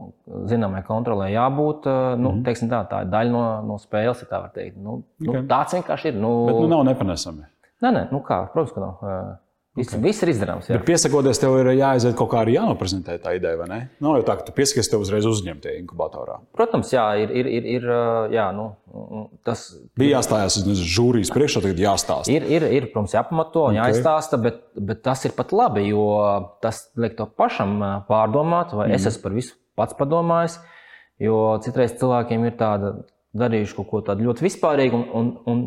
zināmai 0.51 0.83
kontrolē 0.89 1.31
jābūt. 1.31 1.87
Nu, 2.19 2.35
mm. 2.41 2.67
tā, 2.73 2.83
tā 2.91 3.05
ir 3.05 3.15
daļa 3.15 3.37
no, 3.37 3.45
no 3.69 3.79
spēles, 3.83 4.25
ja 4.25 4.33
tā 4.33 4.43
var 4.49 4.51
teikt. 4.57 4.81
Nu, 4.81 5.03
Ok. 5.21 5.29
nu, 5.29 5.47
tāds 5.53 5.77
vienkārši 5.79 6.15
ir. 6.15 6.21
Nu, 6.25 6.35
Bet 6.49 6.63
nu, 6.65 6.69
nav 6.73 6.89
nepanesami. 6.89 7.47
Nē, 7.85 7.95
nē, 7.97 8.03
nu 8.15 8.21
kā, 8.27 8.45
protams, 8.55 8.75
ka 8.77 8.85
nav. 8.85 9.39
Viss, 9.79 9.93
okay. 9.95 10.03
viss 10.03 10.25
ir 10.25 10.33
izdarāms. 10.33 10.67
Jā. 10.67 10.75
Bet 10.75 10.89
piesakoties, 10.89 11.39
tev 11.39 11.53
ir 11.61 11.69
jāaiziet 11.79 12.17
kaut 12.19 12.33
kā 12.33 12.41
arī 12.43 12.57
jānoprezentē 12.57 13.15
tā 13.23 13.37
ideja, 13.37 13.55
vai 13.61 13.69
ne? 13.71 13.77
Nav 14.03 14.17
jau 14.19 14.25
tā, 14.27 14.35
ka 14.41 14.47
tu 14.49 14.55
piesakies, 14.57 14.89
tev 14.91 15.05
uzreiz 15.05 15.29
uzņemt 15.31 15.63
tie 15.63 15.77
inkubatorā. 15.79 16.41
Protams, 16.59 16.91
jā, 16.91 17.05
ir, 17.23 17.31
ir, 17.39 17.47
ir, 17.47 17.69
ir 17.77 17.87
jā, 18.35 18.49
nu, 18.57 18.67
tas 19.47 19.69
Bija 20.01 20.19
jāstājās 20.19 20.59
uz 20.65 20.83
žūrijas 20.83 21.31
priekšā, 21.31 21.63
tagad 21.63 21.85
jāstāsta. 21.85 22.35
Ir, 22.35 22.49
ir, 22.51 22.67
ir 22.81 22.89
protams, 22.91 23.15
jāpamato 23.15 23.69
un 23.69 23.79
Ok. 23.79 23.79
jāizstāsta, 23.79 24.41
bet, 24.43 24.59
bet 24.75 25.05
tas 25.07 25.23
ir 25.31 25.37
pat 25.39 25.55
labi, 25.55 25.87
jo 25.93 26.09
tas 26.67 26.89
liek 26.99 27.15
to 27.21 27.29
pašam 27.31 27.79
pārdomāt, 28.11 28.75
vai 28.75 28.91
mm. 28.91 28.99
es 28.99 29.07
esmu 29.13 29.29
par 29.29 29.39
visu 29.39 29.55
pats 29.79 29.95
padomājis. 30.03 30.59
Jo 31.23 31.39
citreiz 31.63 31.95
cilvēkiem 32.01 32.51
ir 32.51 32.59
tāda 32.59 32.97
darījuši 33.39 33.79
kaut 33.79 33.91
ko 33.93 34.03
tādu 34.11 34.27
ļoti 34.27 34.49
vispārīgu, 34.49 34.99
un, 34.99 35.07
un, 35.15 35.33
un, 35.53 35.63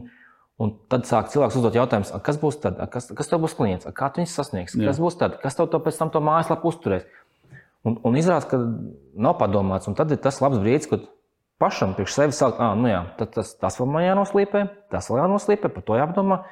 un 0.61 0.73
tad 0.91 1.07
sāk 1.09 1.31
cilvēks 1.33 1.57
uzdot 1.59 1.77
jautājumus, 1.77 2.13
"A, 2.13 2.19
kas 2.19 2.37
būs 2.41 2.59
tad, 2.61 2.77
kas, 2.91 3.09
kas 3.15 3.27
tev 3.27 3.41
būs 3.41 3.55
klients, 3.57 3.85
kā 3.85 4.11
tu 4.13 4.21
viņu 4.21 4.31
sasniegsi, 4.31 4.85
kas 4.85 4.99
būs 4.99 5.17
tad, 5.17 5.39
kas 5.41 5.55
tev 5.55 5.69
to 5.69 5.79
pēc 5.79 5.97
tam 5.97 6.09
to 6.09 6.19
mājaslapu 6.19 6.69
uzturēs. 6.69 7.05
Un, 7.83 7.99
un 8.03 8.15
izrādās, 8.15 8.47
ka 8.47 8.57
nav 9.15 9.37
padomāts, 9.39 9.87
un 9.87 9.95
tad 9.95 10.11
ir 10.11 10.17
tas 10.17 10.39
labs 10.39 10.57
brīdis, 10.57 10.89
kad 10.89 11.01
pašam 11.59 11.95
priekš 11.95 12.13
sevis 12.13 12.39
sākt, 12.39 12.59
ah, 12.59 12.75
nu 12.75 12.87
jā, 12.87 13.01
tad 13.17 13.33
tas, 13.33 13.55
tas 13.55 13.79
vēl 13.79 13.87
man 13.87 14.03
jānoslīpē, 14.03 14.69
tas 14.89 15.09
vēl 15.09 15.19
jānoslīpē, 15.23 15.69
par 15.73 15.83
to 15.83 15.97
jāpadomā. 15.99 16.43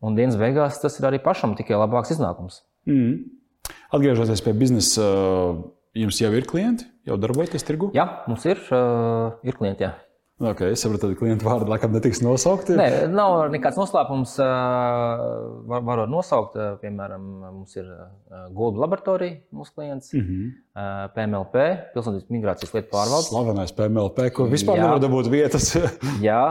Un 0.00 0.14
dienas 0.14 0.36
beigās 0.36 0.78
tas 0.80 1.00
ir 1.00 1.06
arī 1.08 1.18
pašam 1.18 1.56
tikai 1.56 1.74
labāks 1.74 2.12
iznākums. 2.12 2.62
Mm. 2.86 3.24
Atgriežoties 3.90 4.44
pie 4.44 4.52
biznesa 4.52 5.02
Jums 5.96 6.18
jau 6.20 6.28
ir 6.36 6.44
klienti, 6.44 6.84
jau 7.08 7.16
darbojaties 7.16 7.64
tirgu? 7.64 7.88
Jā, 7.96 8.04
mums 8.28 8.42
ir, 8.44 8.58
uh, 8.68 9.38
ir 9.46 9.56
klienti. 9.56 9.86
Jā. 9.86 9.94
Okay, 10.36 10.74
es 10.74 10.82
saprotu, 10.84 11.08
ka 11.14 11.16
klientu 11.22 11.46
vārdi 11.48 11.64
laikam 11.70 11.94
netiks 11.96 12.18
nosaukti. 12.20 12.74
Nē, 12.76 13.06
nav 13.08 13.46
nekāds 13.48 13.78
noslēpums. 13.80 14.34
Var, 14.36 15.84
varu 15.86 16.02
nosaukt, 16.12 16.58
piemēram, 16.82 17.22
mums 17.54 17.72
ir 17.78 17.86
Gulbi 18.52 18.82
laboratorija, 18.82 19.38
mūsu 19.56 19.72
klients, 19.72 20.12
mm 20.12 20.26
-hmm. 20.26 20.50
PMLP, 21.14 21.62
Pilsonības 21.94 22.28
migrācijas 22.36 22.74
lietu 22.74 22.92
pārvaldes. 22.92 23.30
Slavenais 23.30 23.72
PMLP, 23.78 24.26
kur 24.36 24.50
vispār 24.52 24.76
jā. 24.76 24.84
nevar 24.84 25.00
dabūt 25.00 25.30
vietas. 25.32 25.70
jā, 26.28 26.42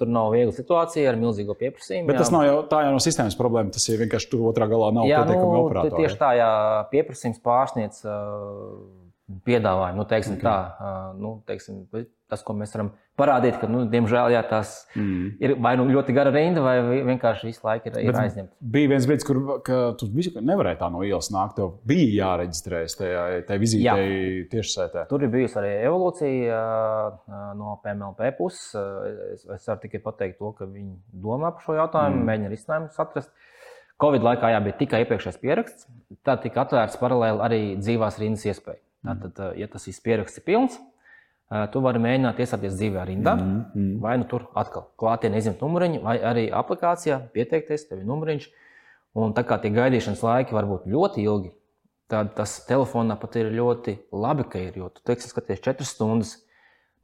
tur 0.00 0.08
nav 0.08 0.32
viegla 0.32 0.56
situācija 0.56 1.10
ar 1.12 1.20
milzīgo 1.20 1.58
pieprasījumu. 1.60 2.08
Bet 2.08 2.16
jā. 2.16 2.22
tas 2.24 2.32
nav 2.32 2.46
jau 2.48 2.62
tā 2.72 2.86
jau 2.86 2.94
no 2.96 3.04
sistēmas 3.04 3.36
problēma, 3.36 3.68
tas 3.76 3.84
ir 3.92 4.00
vienkārši 4.00 4.30
tur 4.32 4.48
otrā 4.48 4.64
galā 4.64 4.94
nav 4.96 5.04
pietiekami 5.04 5.44
nu, 5.44 5.60
operatori. 5.66 6.06
Tieši 6.06 6.16
tā, 6.24 6.32
ja 6.40 6.50
pieprasījums 6.88 7.44
pārsniedz 7.44 8.00
piedāvājumu, 9.28 10.00
nu, 10.00 10.06
teiksim 10.08 10.38
okay. 10.38 10.44
tā, 10.46 10.94
nu, 11.20 11.34
teiksim, 11.48 11.82
tas, 12.30 12.40
ko 12.44 12.54
mēs 12.56 12.72
varam 12.72 12.90
parādīt, 13.18 13.58
ka, 13.60 13.68
nu, 13.68 13.82
diemžēl, 13.90 14.30
jā, 14.32 14.40
tas 14.48 14.72
mm. 14.96 15.26
ir 15.42 15.54
vai 15.64 15.74
nu 15.80 15.84
ļoti 15.90 16.14
gara 16.16 16.32
rinda, 16.32 16.62
vai 16.64 16.76
vienkārši 17.10 17.50
visu 17.50 17.66
laiku 17.66 17.90
ir, 17.90 17.98
ir 18.06 18.18
aizņemta. 18.22 18.56
Bija 18.76 18.92
viens 18.94 19.08
brīdis, 19.08 19.26
kur 19.28 19.40
tu 20.00 20.08
nevarēji 20.38 20.80
tā 20.80 20.88
no 20.94 21.02
ielas 21.04 21.28
nākt. 21.34 21.58
Tev 21.58 21.74
bija 21.88 22.08
jāreģistrējas 22.22 22.96
tajā, 23.00 23.26
tajā 23.50 23.62
vizītē 23.64 23.98
tiešsaitē. 24.54 25.04
Tur 25.10 25.26
ir 25.26 25.32
bijusi 25.34 25.60
arī 25.60 25.74
evolūcija 25.90 26.62
no 27.58 27.76
PMLP 27.84 28.32
puses. 28.40 28.72
Es, 29.34 29.68
varu 29.68 29.84
tikai 29.84 30.02
pateikt 30.04 30.40
to, 30.40 30.54
ka 30.56 30.68
viņi 30.68 30.96
domā 31.12 31.52
par 31.52 31.68
šo 31.68 31.76
jautājumu, 31.82 32.22
mm. 32.22 32.28
mēģina 32.32 32.52
risinājumus 32.54 33.00
atrast. 33.04 33.32
Covid 33.98 34.22
laikā 34.22 34.52
jā, 34.54 34.58
bija 34.62 34.78
tikai 34.78 35.00
iepriekšējais 35.02 35.40
pieraksts, 35.42 35.88
tad 36.22 36.44
tika 36.44 36.62
atvērts 36.62 37.00
paralēli 37.00 37.42
arī 37.42 37.62
dzīvās 37.80 38.20
rindas 38.22 38.46
iespēja. 38.46 38.78
Tātad, 39.06 39.42
ja 39.58 39.68
tas 39.70 39.86
pieraksts 40.02 40.40
ir 40.40 40.44
pilns, 40.46 40.78
tu 41.72 41.80
vari 41.84 42.00
mēģināt 42.02 42.40
iesaistīties 42.42 42.76
dzīvē 42.76 43.04
rindā, 43.08 43.34
mm, 43.38 43.60
mm. 43.72 43.92
vai 44.04 44.16
nu 44.20 44.26
tur 44.28 44.48
atkal 44.58 44.88
klātienē 45.00 45.40
izņemt 45.40 45.62
numuriņu, 45.64 46.00
vai 46.04 46.18
arī 46.30 46.48
aplikācijā 46.52 47.20
pieteikties, 47.32 47.86
tev 47.88 48.02
ir 48.02 48.08
numuriņš. 48.08 48.48
Un 49.18 49.32
tā 49.34 49.42
kā 49.48 49.56
tie 49.62 49.70
gaidīšanas 49.72 50.20
laiki 50.22 50.54
var 50.54 50.68
būt 50.68 50.84
ļoti 50.92 51.24
ilgi, 51.24 51.54
tad 52.12 52.34
tas 52.36 52.58
telefonā 52.68 53.16
pat 53.20 53.38
ir 53.40 53.48
ļoti 53.54 53.96
labi, 54.12 54.44
ka 54.52 54.60
ir. 54.60 54.76
Jo 54.76 54.90
tu 54.92 55.02
teiksi, 55.08 55.30
skaties 55.32 55.62
4 55.64 55.88
stundas, 55.88 56.34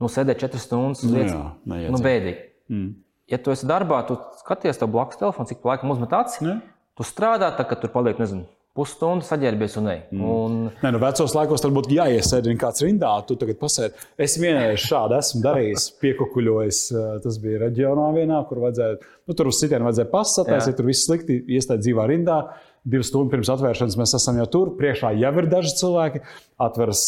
nu 0.00 0.10
sēdēt 0.12 0.44
4 0.44 0.60
stundas 0.60 1.02
uz 1.06 1.14
vietas. 1.14 1.34
Nu, 1.64 1.80
jā, 1.80 1.94
nu, 1.94 2.02
bēdīgi. 2.04 2.44
Mm. 2.68 2.92
Ja 3.32 3.40
tu 3.40 3.54
esi 3.54 3.68
darbā, 3.68 4.02
tu 4.04 4.18
skaties 4.42 4.78
tev 4.80 4.92
blakus 4.92 5.20
telefonu, 5.20 5.48
cik 5.48 5.64
laika 5.64 5.88
uzmet 5.88 6.12
acis. 6.20 6.60
Tu 6.94 7.06
strādā, 7.08 7.48
tā, 7.56 7.64
ka 7.66 7.80
tur 7.80 7.90
paliek, 7.90 8.20
nezinu, 8.20 8.44
pusstundu 8.74 9.22
saģērbies 9.22 9.76
un 9.78 9.88
ej. 9.92 10.00
Mm. 10.10 10.22
Un... 10.26 10.56
Nē, 10.82 10.90
nu, 10.96 11.00
vecos 11.02 11.34
laikos 11.36 11.62
tur 11.62 11.72
būtu 11.76 11.94
jāiesēž 11.94 12.48
kāds 12.58 12.82
rindā. 12.82 13.12
Tu 13.28 13.36
tagad 13.38 13.60
pasēdi. 13.60 14.06
Es 14.26 14.34
vienreiz 14.40 14.82
šādu 14.82 15.14
esmu 15.20 15.42
darījis, 15.44 15.88
piekukuļojis. 16.02 16.80
Tas 17.24 17.38
bija 17.42 17.62
reģionā 17.68 18.08
vienā, 18.16 18.42
kur 18.48 18.64
vajadzēja, 18.64 19.00
nu, 19.30 19.36
tur 19.38 19.50
uz 19.52 19.60
citiem 19.62 19.86
vajadzēja 19.86 20.10
pasatēs, 20.10 20.70
ja 20.70 20.76
tur 20.76 20.90
viss 20.90 21.06
slikti 21.06 21.38
iestāja 21.54 21.84
dzīvā 21.84 22.06
rindā. 22.10 22.38
Divas 22.84 23.08
stundas 23.08 23.32
pirms 23.32 23.48
atvēršanas 23.54 23.94
mēs 23.96 24.16
esam 24.18 24.40
jau 24.42 24.48
tur. 24.56 24.72
Priekšā 24.80 25.14
jau 25.16 25.30
ir 25.40 25.46
daži 25.52 25.70
cilvēki. 25.78 26.24
Atveras 26.66 27.04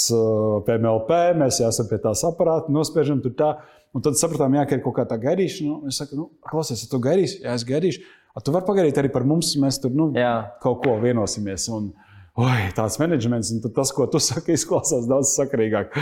PMLP, 0.69 1.19
mēs 1.43 1.59
jau 1.61 1.73
esam 1.73 1.91
pie 1.91 1.99
tās 2.05 2.23
aparāta, 2.25 2.73
nospiežam 2.73 3.19
tur 3.25 3.35
tā. 3.37 3.51
Un 3.97 4.05
tad 4.05 4.17
sapratām, 4.21 4.55
jā, 4.57 4.65
ka 4.69 4.79
ir 4.79 4.85
kaut 4.85 4.97
kā 4.99 5.05
tā 5.09 5.19
gaidīšana. 5.21 5.67
Nu, 5.69 5.91
es 5.91 5.99
saku, 6.01 6.17
nu, 6.19 6.31
klausies, 6.47 6.83
ja 6.85 6.89
tu 6.93 7.01
gaidīsi, 7.03 7.43
jā, 7.45 7.59
es 7.59 7.67
gaidīšu. 7.69 8.07
Tu 8.45 8.53
vari 8.53 8.67
pagaidīt 8.67 8.99
arī 9.01 9.11
par 9.13 9.25
mums, 9.29 9.55
mēs 9.61 9.79
tur 9.81 9.95
nu, 9.97 10.11
Jā. 10.17 10.35
kaut 10.61 10.83
ko 10.85 10.99
vienosimies. 11.01 11.69
Un, 11.73 11.95
Oi, 12.37 12.67
tāds 12.77 12.99
menedžments, 13.01 13.49
un 13.55 13.63
tas, 13.73 13.89
ko 13.97 14.05
tu 14.13 14.21
saki, 14.29 14.59
izklausās 14.59 15.07
daudz 15.09 15.31
sakarīgāk. 15.39 15.95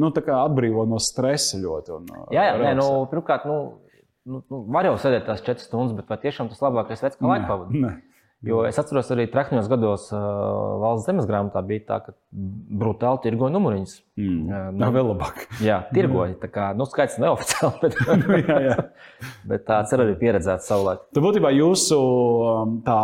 Nu, 0.00 0.10
tā 0.14 0.24
kā 0.26 0.40
atbrīvo 0.42 0.82
no 0.90 0.98
stresa 1.02 1.60
ļoti. 1.62 1.94
Un, 1.94 2.08
jā, 2.34 2.48
jā 2.48 2.56
nē, 2.58 2.72
nu, 2.80 2.88
pirmkārt, 3.12 3.46
nu, 3.46 3.58
nu, 4.26 4.42
nu, 4.42 4.64
var 4.74 4.88
jau 4.90 4.96
sēdēt 4.98 5.28
tās 5.30 5.44
četras 5.46 5.68
stundas, 5.70 5.94
bet 5.94 6.10
vai 6.10 6.18
tiešām 6.24 6.50
tas 6.50 6.64
labākais 6.66 7.04
veids, 7.04 7.20
kā 7.20 7.30
laiku 7.30 7.46
pavadīt? 7.52 7.86
Jo 8.46 8.60
es 8.68 8.76
atceros, 8.78 9.08
arī 9.10 9.24
trakņos 9.32 9.66
gados 9.66 10.04
uh, 10.14 10.18
valsts 10.78 11.08
zemes 11.08 11.26
grāmatā 11.26 11.58
bija 11.66 11.82
tā, 11.88 11.96
ka 12.04 12.12
brutāli 12.30 13.18
tirgoja 13.24 13.50
numuriņus. 13.50 13.94
Mm. 14.14 14.36
Uh, 14.46 14.68
nu, 14.78 14.90
vēl 14.94 15.08
labāk. 15.10 15.40
Jā, 15.64 15.80
tirgoja. 15.90 16.36
Tā 16.38 16.50
kā 16.54 16.68
nu, 16.78 16.86
skaits 16.86 17.16
neoficiāli, 17.18 17.80
bet, 17.82 17.98
jā, 18.52 18.60
jā. 18.68 18.76
bet 19.50 19.66
tāds 19.66 19.96
ir 19.96 20.04
arī 20.04 20.14
pieredzēts 20.22 20.70
savulaik. 20.70 21.02
Tad 21.10 21.26
būtībā 21.26 21.50
jūsu 21.56 21.98
tā 22.86 23.00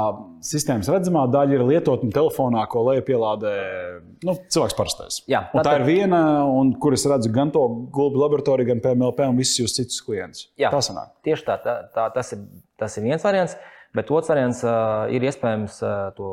sistēmas 0.46 0.92
redzamā 0.94 1.26
daļa 1.34 1.58
ir 1.58 1.66
lietotne 1.66 2.14
telefonā, 2.14 2.62
ko 2.70 2.86
leja 2.92 3.02
pielādē 3.10 3.58
nu, 4.22 4.38
cilvēks 4.54 4.78
parastais. 4.78 5.20
Jā, 5.26 5.48
tā, 5.50 5.66
tā 5.66 5.76
ir 5.80 5.88
viena, 5.90 6.22
un, 6.46 6.76
kur 6.78 6.94
es 6.94 7.08
redzu 7.10 7.34
gan 7.34 7.50
to 7.54 7.66
gulbu 7.90 8.22
laboratoriju, 8.22 8.70
gan 8.70 8.86
PMLP 8.86 9.26
un 9.32 9.42
visus 9.42 9.64
jūsu 9.64 9.82
citus 9.82 9.98
klientus. 10.06 10.46
Jā, 10.62 10.70
tā 10.70 10.78
sanāk. 10.78 11.10
Tieši 11.26 11.50
tā, 11.50 11.58
tā, 11.66 11.80
tā 11.96 12.10
tas, 12.14 12.36
ir, 12.38 12.46
tas 12.78 13.02
ir 13.02 13.10
viens 13.10 13.26
variants. 13.26 13.58
Bet 13.94 14.10
otrs 14.10 14.32
variants 14.32 14.64
uh, 14.66 15.06
ir 15.14 15.24
iespējams 15.28 15.78
uh, 15.84 16.08
to 16.16 16.30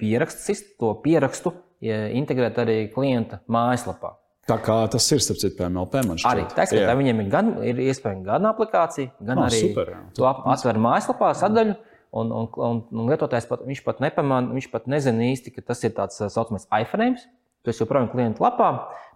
pierakstu, 0.00 0.56
to 0.80 0.94
pierakstu 1.04 1.52
integrēt 1.80 2.58
arī 2.60 2.76
klienta 2.92 3.40
mājaslapā. 3.48 4.14
Tā 4.50 4.56
kā 4.64 4.76
tas 4.90 5.04
ir 5.14 5.22
starp 5.22 5.38
citu 5.40 5.56
PMLP. 5.58 6.02
Arī 6.28 6.44
tas 6.56 6.72
ir. 6.74 6.88
Viņiem 6.98 7.22
ir 7.22 7.28
gan 7.32 7.50
ir 7.66 7.80
iespējams 7.84 8.24
gan 8.26 8.48
aplikācija, 8.50 9.12
gan 9.20 9.38
no, 9.38 9.46
arī 9.46 9.60
super, 9.68 9.92
jā. 9.94 10.00
to 10.16 10.26
atver 10.26 10.80
mājaslapā 10.82 11.34
sadaļu. 11.38 11.76
Un, 12.10 12.32
un, 12.34 12.48
un, 12.58 12.80
un 12.90 13.06
lietotājs 13.12 13.44
pat, 13.46 13.60
viņš 13.62 13.84
pat 13.86 14.00
nepamanā, 14.02 14.50
viņš 14.56 14.66
pat 14.72 14.88
nezina 14.90 15.28
īsti, 15.28 15.52
ka 15.54 15.62
tas 15.68 15.84
ir 15.86 15.92
tāds 15.94 16.18
tā 16.18 16.26
saucamais 16.32 16.66
iPhone. 16.74 17.20
Tas 17.62 17.78
joprojām 17.78 18.08
ir 18.08 18.14
klienta 18.14 18.42
lapā, 18.42 18.70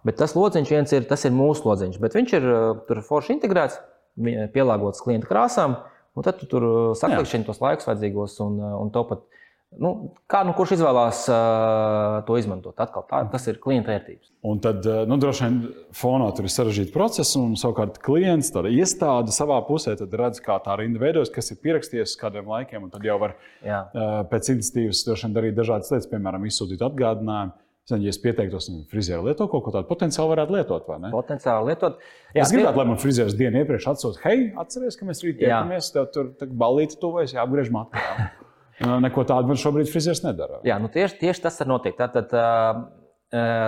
bet 0.05 0.19
tas 0.21 0.35
lodziņš 0.37 0.71
viens 0.71 0.93
ir, 0.93 1.03
tas 1.09 1.25
ir 1.27 1.33
mūsu 1.35 1.65
lodziņš. 1.65 1.97
Bet 1.99 2.15
viņš 2.15 2.35
ir 2.37 2.47
tur 2.87 3.01
forši 3.03 3.33
integrēts, 3.35 3.81
pielāgots 4.53 5.03
klienta 5.03 5.27
krāsām. 5.27 5.75
Un 6.15 6.23
tad 6.23 6.39
tu 6.39 6.47
tur 6.49 6.63
uh, 6.63 6.91
saklikšķini 6.95 7.47
tos 7.47 7.59
laikus 7.63 7.89
vajadzīgos 7.89 8.37
un, 8.45 8.59
uh, 8.61 8.77
un 8.79 8.91
to 8.95 9.03
pat. 9.09 9.25
Nu, 9.81 9.89
kā 10.31 10.45
nu 10.47 10.53
kurš 10.55 10.77
izvēlās 10.77 11.25
uh, 11.27 12.21
to 12.23 12.37
izmantot? 12.39 12.77
Atkal, 12.79 13.03
tā, 13.09 13.19
tas 13.33 13.43
ir 13.51 13.57
klienta 13.59 13.91
vērtības. 13.91 14.29
Un 14.47 14.61
tad, 14.63 14.85
uh, 14.87 15.01
nu, 15.09 15.17
droši 15.19 15.43
vien, 15.43 15.57
fonā 15.99 16.29
tur 16.37 16.47
ir 16.47 16.53
sarežģīti 16.53 16.93
procesi, 16.93 17.35
un 17.41 17.57
savukārt 17.59 17.99
klients, 18.05 18.53
tāda 18.55 18.71
iestāde 18.71 19.35
savā 19.35 19.57
pusē, 19.67 19.97
redz, 19.99 20.39
kā 20.45 20.55
tā 20.63 20.77
rinda 20.79 21.01
veidojas, 21.01 21.33
kas 21.33 21.51
ir 21.51 21.59
pierakstījies 21.65 22.13
uz 22.13 22.21
kādiem 22.21 22.47
laikiem. 22.53 22.87
Tad 22.93 23.09
jau 23.09 23.19
var 23.25 23.35
Jā. 23.65 23.81
uh, 23.89 24.15
pēc 24.31 24.53
iniciatīvas 24.55 25.27
darīt 25.35 25.59
dažādas 25.59 25.91
lietas, 25.91 26.11
piemēram, 26.13 26.47
izsūtīt 26.47 26.85
atgādinājumu 26.85 27.57
Zin, 27.85 28.01
ja 28.01 28.09
es 28.09 28.17
pieteiktos, 28.17 28.65
ka 28.65 28.87
frizēra 28.89 29.21
lieto 29.27 29.45
kaut 29.45 29.61
ko 29.67 29.71
tādu, 29.75 29.85
potenciāli 29.85 30.31
varētu 30.31 30.55
lietot, 30.55 30.87
vai 30.89 30.95
ne? 31.03 31.11
Potenciāli 31.13 31.69
lietot. 31.69 31.99
Jā, 32.33 32.41
es 32.41 32.53
gribētu, 32.55 32.79
lai 32.81 32.85
man 32.89 32.97
frizērs 32.97 33.35
dienu 33.37 33.59
iepriekš 33.61 33.85
atsūta, 33.91 34.23
hei, 34.23 34.47
atceries, 34.57 34.97
ka 34.97 35.05
mēs 35.05 35.21
rīt 35.21 35.37
tiekamies, 35.43 35.91
tev 35.93 36.07
tur 36.15 36.31
balīti 36.49 36.97
tuvojas, 36.97 37.35
jāapgriež 37.37 37.69
matā. 37.75 38.01
Neko 39.05 39.27
tādu 39.29 39.51
man 39.51 39.61
šobrīd 39.61 39.91
frizērs 39.93 40.23
nedara. 40.25 40.57
Jā, 40.65 40.79
nu 40.81 40.89
tieši, 40.89 41.19
tieši 41.21 41.45
tas 41.45 41.61
ir 41.61 41.69
notiek. 41.69 41.93
Tātad, 42.01 42.33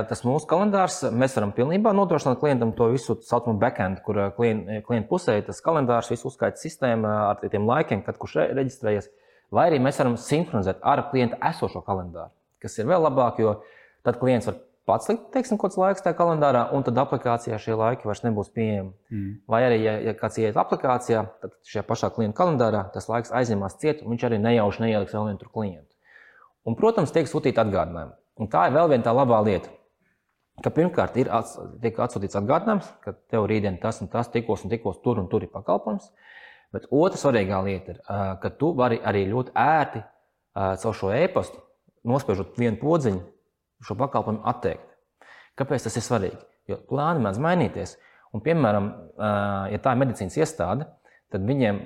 tas 0.09 0.25
mūsu 0.25 0.49
kalendārs, 0.49 0.97
mēs 1.13 1.37
varam 1.37 1.53
pilnībā 1.53 1.93
nodrošināt 1.93 2.41
klientam 2.41 2.73
to 2.73 2.89
visu 2.97 3.19
saucamu 3.21 3.61
backend, 3.61 4.01
kur 4.01 4.23
klienta, 4.33 4.81
klienta 4.89 5.11
pusē 5.13 5.37
tas 5.45 5.61
kalendārs, 5.61 6.09
visu 6.09 6.31
uzskaita 6.31 6.57
sistēma 6.57 7.13
ar 7.29 7.45
tiem 7.45 7.69
laikiem, 7.69 8.01
kad 8.01 8.17
kurš 8.17 8.39
reģistrējies. 8.49 9.13
Vai 9.53 9.69
arī 9.69 9.77
mēs 9.85 10.01
varam 10.01 10.17
sinhronizēt 10.19 10.81
ar 10.81 11.05
klienta 11.13 11.37
esošo 11.53 11.85
kalendāru, 11.85 12.33
kas 12.65 12.81
ir 12.81 12.89
vēl 12.89 13.05
labāk, 13.05 13.39
jo 13.45 13.59
Tad 14.07 14.19
klients 14.21 14.47
var 14.47 14.61
pats 14.87 15.09
likt, 15.11 15.25
teiksim, 15.33 15.59
kāds 15.59 15.75
laiks 15.79 16.03
tajā 16.05 16.15
kalendārā, 16.15 16.61
un 16.75 16.85
tad 16.87 16.99
aplikācijā 17.01 17.57
šie 17.59 17.75
laiki 17.75 18.07
vairs 18.07 18.23
nebūs 18.23 18.53
pieejami. 18.55 18.93
Mm. 19.11 19.33
Vai 19.51 19.59
arī, 19.67 19.81
ja, 19.83 19.97
ja 20.05 20.13
kāds 20.15 20.39
ieiet 20.39 20.59
aplikācijā, 20.59 21.25
tad 21.43 21.57
šajā 21.67 21.83
pašā 21.89 22.09
klienta 22.15 22.37
kalendārā 22.39 22.85
tas 22.93 23.09
laiks 23.11 23.33
aizņemās 23.35 23.75
ciet, 23.81 24.05
un 24.05 24.15
viņš 24.15 24.23
arī 24.29 24.39
nejauši 24.45 24.85
neieliks 24.85 25.17
vēl 25.17 25.27
vienu 25.27 25.51
klientu. 25.51 25.91
Un, 26.67 26.79
protams, 26.79 27.11
tiek 27.15 27.27
sūtīti 27.27 27.59
atgādinājumi. 27.63 28.15
Un 28.39 28.51
tā 28.53 28.67
ir 28.69 28.77
vēl 28.77 28.93
viena 28.93 29.07
tā 29.07 29.13
labā 29.15 29.41
lieta. 29.43 29.71
Ka 30.63 30.71
pirmkārt, 30.73 31.19
ir 31.19 31.29
ats, 31.35 31.57
tiek 31.83 31.99
atsūtīts 32.01 32.39
atgādinājums, 32.39 32.87
ka 33.03 33.13
tev 33.29 33.45
rītdien 33.49 33.77
tas 33.81 33.99
un 34.01 34.09
tas 34.13 34.31
tikos 34.33 34.63
un 34.65 34.71
tikos 34.73 35.03
tur 35.03 35.19
un 35.21 35.27
tur 35.29 35.43
ir 35.45 35.51
pakalpojums. 35.53 36.09
Bet 36.73 36.87
otra 36.91 37.19
svarīgā 37.19 37.59
lieta 37.63 37.93
ir, 37.93 37.99
ka 38.41 38.51
tu 38.59 38.71
vari 38.75 38.97
arī 38.99 39.27
ļoti 39.29 39.53
ērti 39.53 40.01
caur 40.81 40.97
šo 40.97 41.11
e-pastu 41.15 41.61
nospiežot 42.07 42.57
vienu 42.59 42.79
podziņu, 42.81 43.21
šo 43.85 43.97
pakalpojumu 43.99 44.43
atteikt. 44.49 44.85
Kāpēc 45.57 45.87
tas 45.87 45.97
ir 45.97 46.05
svarīgi? 46.05 46.39
Jo 46.69 46.79
plāni 46.89 47.23
mēdz 47.23 47.41
mainīties. 47.41 47.95
Un, 48.35 48.43
piemēram, 48.43 48.89
ja 49.71 49.79
tā 49.81 49.93
ir 49.93 50.01
medicīnas 50.01 50.35
iestāde, 50.37 50.89
tad 51.33 51.45
viņiem 51.47 51.79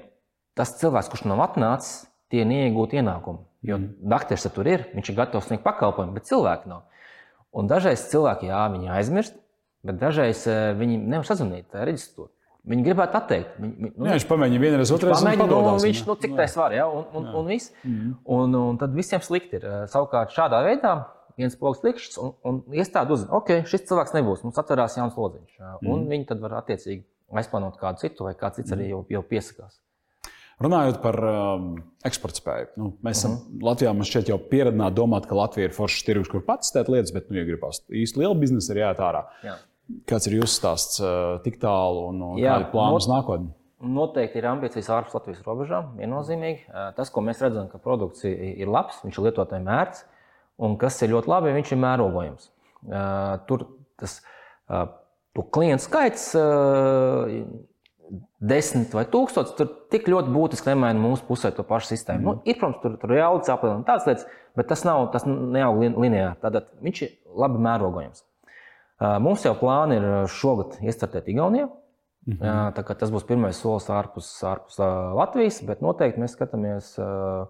tas 0.58 0.74
cilvēks, 0.80 1.12
kurš 1.12 1.28
nav 1.30 1.44
atnācis, 1.46 2.08
tie 2.34 2.44
neiegūt 2.48 2.96
ienākumu. 2.98 3.46
Jo 3.68 3.78
mm. 3.78 4.10
doktors 4.10 4.48
tur 4.56 4.68
ir, 4.68 4.88
viņš 4.96 5.12
ir 5.12 5.18
gatavs 5.20 5.48
sniegt 5.50 5.64
pakalpojumu, 5.68 6.16
bet 6.18 6.28
cilvēki 6.30 6.72
nav. 6.72 6.88
Un 7.56 7.68
dažreiz 7.70 8.08
cilvēki, 8.10 8.50
jā, 8.50 8.62
viņi 8.74 8.94
aizmirst, 8.96 9.36
bet 9.86 10.00
dažreiz 10.02 10.46
viņi 10.80 11.02
nevar 11.04 11.28
sazvanīt 11.28 11.76
reģistrātu. 11.76 12.32
Viņi 12.72 12.84
gribētu 12.86 13.18
atteikt. 13.18 13.56
Viņi, 13.58 13.72
viņi, 13.74 13.92
nu, 13.96 14.06
jā, 14.06 14.16
viņš 14.20 14.26
pamēģina 14.30 14.62
vienreiz, 14.62 14.92
otrreiz. 14.94 15.16
Pamēģina, 15.18 15.48
nu, 15.50 15.72
viņš, 15.82 16.02
nu, 16.06 16.16
cik 16.22 16.36
tā 16.38 16.46
var, 16.60 16.76
ja, 16.78 16.84
un, 16.86 17.08
un, 17.18 17.30
un, 17.40 17.48
viss. 17.50 17.72
Mm. 17.82 18.12
Un, 18.36 18.58
un 18.60 18.78
tad 18.82 18.94
visiem 18.94 19.24
slikti 19.26 19.58
ir. 19.58 19.66
Savukārt 19.90 20.36
šādā 20.36 20.60
veidā 20.68 20.92
viens 21.38 21.56
pogas 21.56 21.84
likšķis, 21.84 22.18
un, 22.22 22.34
un 22.44 22.62
iestāde 22.74 23.12
uzzina, 23.16 23.32
ok, 23.38 23.64
šis 23.70 23.86
cilvēks 23.90 24.14
nebūs, 24.18 24.44
mums 24.44 24.58
atverās 24.62 24.98
jauns 24.98 25.16
lodziņš. 25.16 25.60
Un 25.86 26.00
Mhm. 26.02 26.10
viņi 26.10 26.28
tad 26.28 26.40
var 26.42 26.58
attiecīgi 26.62 27.04
aizplānot 27.34 27.78
kādu 27.80 28.00
citu, 28.04 28.24
vai 28.28 28.34
kāds 28.36 28.56
cits 28.60 28.72
arī 28.76 28.90
jau, 28.90 29.06
jau 29.10 29.22
piesakās. 29.24 29.80
Runājot 30.62 31.00
par 31.02 31.16
um, 31.26 31.70
eksporta 32.06 32.38
spēju, 32.38 32.68
nu, 32.78 32.92
mēs 33.02 33.18
esam 33.24 33.40
Latvijā 33.66 33.96
man 33.98 34.06
šķiet 34.06 34.28
jau 34.30 34.38
pieredzināti 34.38 34.94
domāt, 35.00 35.26
ka 35.26 35.34
Latvija 35.40 35.70
ir 35.72 35.74
foršs 35.74 36.04
tirgus, 36.06 36.30
kur 36.30 36.44
pats 36.46 36.70
tēt 36.76 36.92
lietas, 36.92 37.14
bet, 37.16 37.32
nu, 37.32 37.40
ja 37.40 37.46
gribās 37.48 37.80
īsti 37.90 38.22
liela 38.22 38.36
biznesa, 38.38 38.76
ir 38.76 38.84
jāiet 38.84 39.02
ārā. 39.02 39.24
Jā. 39.48 39.56
Kāds 40.06 40.28
ir 40.30 40.38
jūsu 40.38 40.54
stāsts 40.60 41.02
uh, 41.02 41.40
tik 41.44 41.58
tālu 41.60 42.04
un, 42.12 42.22
Jā, 42.38 42.60
kādi 42.60 42.68
ir 42.68 42.72
plāni 42.76 42.94
not- 42.94 43.02
uz 43.02 43.10
nākotni? 43.10 43.50
Noteikti 43.82 44.38
ir 44.38 44.46
ambīcijas 44.52 44.92
ārpus 44.94 45.16
Latvijas 45.18 45.42
robežām. 45.42 45.96
Viennozīmīgi. 45.98 46.68
Eh, 46.70 46.92
Tas, 46.96 47.10
ko 47.10 47.24
mēs 47.26 47.40
redzam, 47.42 47.66
ka 47.72 47.80
produkts 47.82 48.22
ir 48.30 48.68
labs, 48.70 49.00
viņš 49.02 49.18
ir 49.18 49.26
lietotājiem 49.32 49.66
mērķis, 49.66 50.04
un 50.62 50.78
kas 50.82 51.00
ir 51.02 51.14
ļoti 51.16 51.32
labi, 51.32 51.56
viņš 51.58 51.74
ir 51.74 51.82
mērogojams. 51.82 52.48
Tur 53.50 53.66
tas 54.02 54.20
to 55.36 55.46
klientu 55.54 55.86
skaits, 55.86 56.32
desmit 58.42 58.96
vai 58.96 59.06
tūkstoši, 59.08 59.56
tur 59.58 59.70
tik 59.94 60.10
ļoti 60.12 60.34
būtiski 60.34 60.72
nemaina 60.74 61.00
mūsu 61.00 61.24
pusē 61.28 61.54
to 61.56 61.64
pašu 61.68 61.94
sistēmu. 61.94 62.24
Nu, 62.26 62.34
ir, 62.44 62.58
protams, 62.60 62.82
tur, 62.84 62.98
tur 63.00 63.14
aplēses 63.22 63.78
un 63.78 63.86
tādas 63.88 64.08
lietas, 64.10 64.26
bet 64.58 64.68
tas 64.72 64.84
nav, 64.88 65.06
tas 65.14 65.28
neaug 65.28 65.80
lin- 65.80 65.96
lineāri. 65.96 66.36
Tātad 66.44 66.72
viņš 66.84 67.04
ir 67.06 67.14
labi 67.40 67.62
mērogojams. 67.64 68.26
Mums 69.24 69.46
jau 69.48 69.56
plāni 69.58 69.98
ir 69.98 70.10
šogad 70.30 70.78
iestartēt 70.84 71.30
Igaunijā. 71.32 71.70
Jā, 72.30 72.58
tā 72.78 72.84
kā 72.86 72.94
tas 72.94 73.10
būs 73.10 73.24
pirmais 73.26 73.58
solis 73.58 73.88
ārpus, 73.90 74.28
ārpus 74.46 74.78
Latvijas, 75.18 75.58
bet 75.66 75.80
noteikti 75.82 76.22
mēs 76.22 76.36
skatāmies 76.38 76.92
uh, 77.02 77.48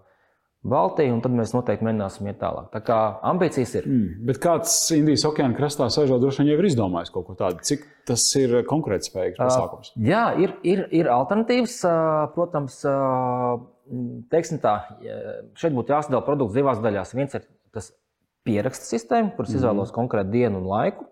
Baltiju, 0.62 1.16
un 1.16 1.22
tad 1.24 1.32
mēs 1.34 1.50
noteikti 1.56 1.82
mēģināsim 1.82 2.28
iet 2.30 2.36
tālāk. 2.38 2.68
Tā 2.70 2.80
kā 2.86 2.98
ambīcijas 3.32 3.72
ir. 3.80 3.86
Mm. 3.90 4.20
Bet 4.28 4.38
kāds 4.44 4.76
Indijas 4.94 5.24
okeāna 5.26 5.56
krastā 5.58 5.88
sēžot, 5.90 6.22
droši 6.22 6.42
vien 6.42 6.52
jau 6.52 6.58
ir 6.60 6.68
izdomājis 6.68 7.10
kaut 7.14 7.26
ko 7.26 7.34
tādu. 7.38 7.64
Cik 7.66 7.82
tas 8.06 8.22
ir 8.38 8.54
konkurētspējīgs 8.70 9.40
pasākums? 9.42 9.90
Jā, 9.98 10.28
ir, 10.38 10.54
ir, 10.62 10.84
ir 10.94 11.10
alternatīvas. 11.10 11.74
uh, 11.88 12.28
Protams, 12.36 12.78
uh, 12.86 13.56
teiksim 14.30 14.62
tā, 14.62 14.76
šeit 15.58 15.74
būtu 15.74 15.96
jāsadala 15.96 16.22
produkts 16.26 16.54
divās 16.54 16.78
daļās. 16.84 17.14
Viens 17.18 17.34
ir 17.34 17.48
tas 17.74 17.90
pierakstu 18.46 18.94
sistēma, 18.94 19.34
kuras 19.34 19.54
izvēlos 19.56 19.90
konkrētu 19.94 20.30
dienu 20.34 20.62
un 20.62 20.70
laiku, 20.70 21.08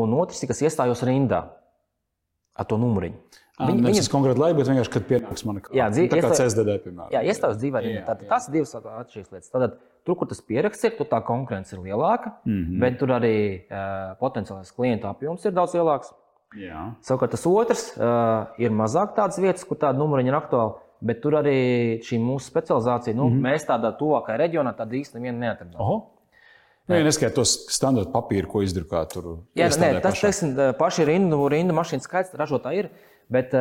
un 0.00 0.16
otrs 0.16 0.40
ir, 0.42 0.50
kas 0.50 0.64
iestājos 0.64 1.04
rindā 1.04 1.44
ar 2.58 2.66
to 2.68 2.80
numuriņu. 2.80 3.20
Viņi, 3.58 3.82
viņi 3.82 3.98
ir 3.98 4.08
konkrēti 4.12 4.38
laiki, 4.38 4.56
bet 4.58 4.68
vienkārši, 4.70 4.90
kad 4.94 5.06
pienāks 5.08 5.44
mana 5.48 5.62
Jā, 5.74 5.88
dzīve- 5.90 6.10
tā 6.12 6.20
kā 6.22 6.30
CSDD, 6.38 6.76
piemēram. 6.84 7.10
Jā, 7.10 7.22
iestājas 7.26 7.58
dzīvē 7.58 7.80
Tātad 8.06 8.28
tās 8.30 8.48
ir 8.48 8.52
divas 8.54 8.74
atšķirīgas 8.78 9.32
lietas. 9.34 9.50
Tātad, 9.50 9.78
tur, 10.06 10.14
kur 10.14 10.28
tas 10.30 10.40
pieraksts 10.40 10.84
ir, 10.84 10.92
tur 10.96 11.06
tā 11.10 11.18
konkurence 11.26 11.74
ir 11.74 11.80
lielāka, 11.82 12.36
mm. 12.44 12.64
-hmm. 12.64 12.80
bet 12.80 12.98
tur 12.98 13.08
arī 13.08 13.36
uh, 13.66 14.14
potenciālais 14.20 14.70
klientu 14.76 15.08
apjoms 15.10 15.44
ir 15.44 15.52
daudz 15.52 15.74
lielāks. 15.74 16.12
Jā. 16.56 16.94
Savukārt 17.02 17.30
tas 17.30 17.46
otrs 17.46 17.98
uh, 17.98 18.46
ir 18.58 18.70
mazāk 18.70 19.16
tādas 19.16 19.38
vietas, 19.38 19.64
kur 19.64 19.76
tāda 19.76 19.98
numuriņa 19.98 20.28
ir 20.28 20.38
aktuāla. 20.38 20.78
Bet 21.00 21.20
tur 21.22 21.32
arī 21.38 21.98
šī 22.02 22.18
mūsu 22.18 22.48
specializācija, 22.50 23.14
nu, 23.14 23.28
mm 23.28 23.34
-hmm. 23.34 23.42
mēs 23.42 23.66
tādā 23.66 23.92
tuvākajā 23.98 24.38
reģionā 24.38 24.74
tādu 24.76 24.98
īsti 24.98 25.18
nevienu 25.18 25.38
Oho. 26.88 26.96
Nu, 26.96 27.02
ja 27.02 27.04
neskatīt 27.04 27.34
tos 27.36 27.50
standarta 27.68 28.08
papīru, 28.14 28.48
ko 28.48 28.62
izdrukā 28.64 29.02
tur. 29.12 29.26
Jā, 29.58 29.68
nē, 29.76 29.90
tas 30.00 30.16
teiksim, 30.16 30.54
paši 30.78 31.04
rindu, 31.04 31.42
rindu 31.52 31.76
mašīnu 31.76 32.00
skaits 32.00 32.32
ražotāji 32.40 32.84
ir. 32.84 32.88
Bet, 33.28 33.52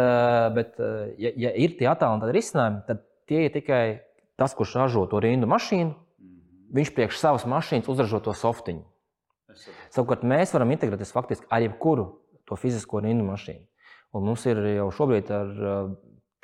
bet 0.55 0.77
ja, 1.19 1.34
ja 1.36 1.51
ir 1.60 1.74
tie 1.75 1.89
attēloti 1.91 2.31
risinājumi, 2.31 2.86
tad 2.88 3.01
tie 3.27 3.41
ir 3.50 3.51
tikai 3.51 3.81
tas, 4.39 4.53
kurš 4.55 4.77
ražo 4.79 5.03
to 5.12 5.19
rindu 5.19 5.50
mašīnu. 5.51 5.91
Viņš 6.77 6.93
priekš 6.96 7.19
savas 7.19 7.43
mašīnas 7.51 7.89
uzražo 7.91 8.22
to 8.24 8.31
softiņu. 8.31 8.86
Savukārt 9.91 10.24
mēs 10.27 10.55
varam 10.55 10.72
integrēties 10.72 11.12
faktiski 11.12 11.51
ar 11.51 11.65
jebkuru 11.65 12.07
to 12.48 12.55
fizisko 12.55 13.03
rindu 13.03 13.27
mašīnu. 13.27 13.65
Un 14.15 14.24
mums 14.29 14.48
ir 14.48 14.63
jau 14.77 14.88
šobrīd 15.01 15.36
ar 15.36 15.51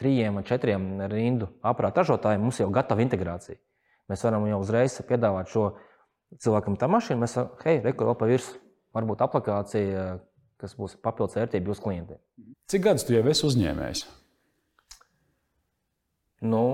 trījiem 0.04 0.36
vai 0.36 0.44
četriem 0.48 0.92
rindu 1.08 1.48
aparātu 1.64 2.04
ražotājiem 2.04 2.44
mums 2.44 2.60
jau 2.60 2.68
gatava 2.76 3.04
integrācija. 3.06 3.56
Mēs 4.12 4.24
varam 4.28 4.50
jau 4.50 4.60
uzreiz 4.60 5.00
piedāvāt 5.08 5.48
šo 5.54 5.70
cilvēkam 6.42 6.78
tā 6.80 6.90
mašīna. 6.92 7.22
Mēs 7.24 7.38
sakām, 7.38 7.62
hei, 7.68 7.82
rekur 7.84 8.10
vēl 8.12 8.20
pa 8.20 8.30
virsmu. 8.30 8.60
Varbūt 8.94 9.24
aplikācija, 9.26 10.02
kas 10.62 10.76
būs 10.78 10.98
papildus 11.02 11.38
vērtība 11.40 11.72
jūsu 11.72 11.82
klientiem. 11.82 12.20
Cik 12.70 12.84
gadus 12.86 13.06
tu 13.08 13.16
jau 13.16 13.24
esi 13.30 13.46
uzņēmējs? 13.48 14.04
Nu, 16.46 16.66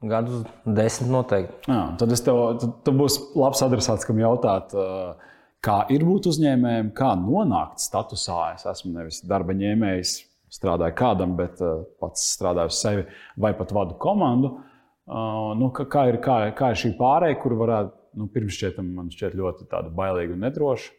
gadus 0.00 0.46
desmit 0.64 1.10
noteikti. 1.12 1.58
Jā, 1.68 1.82
tad 2.00 2.14
es 2.14 2.22
tev, 2.24 2.40
tad, 2.62 2.78
tu 2.86 2.94
būsi 2.96 3.26
labs 3.38 3.62
adresāts, 3.66 4.06
kam 4.08 4.20
jautāt, 4.22 4.72
ā, 4.72 5.34
kā 5.64 5.82
ir 5.92 6.06
būt 6.08 6.30
uzņēmējam, 6.30 6.92
kā 6.96 7.12
nonākt 7.20 7.82
statusā. 7.82 8.54
Es 8.56 8.66
esmu 8.70 8.94
nevis 8.94 9.20
darba 9.28 9.56
ņēmējs, 9.58 10.14
strādāju 10.54 10.96
kādam, 10.98 11.36
bet 11.38 11.60
ā, 11.60 11.74
pats 12.00 12.30
strādāju 12.36 12.74
sevi 12.78 13.06
vai 13.36 13.52
pat 13.58 13.74
vadu 13.76 13.98
komandu. 14.00 14.54
Nu, 15.08 15.70
kā, 15.72 16.08
ir, 16.10 16.18
kā, 16.24 16.40
kā 16.56 16.72
ir 16.72 16.80
šī 16.80 16.92
pārējai, 16.98 17.38
kur 17.40 17.54
varētu, 17.56 17.97
nu, 18.18 18.28
pirms 18.32 18.56
šķietam, 18.58 18.88
man 18.98 19.10
šķiet 19.14 19.36
ļoti 19.38 19.68
bailīga 19.96 20.34
un 20.34 20.44
nedroša. 20.46 20.94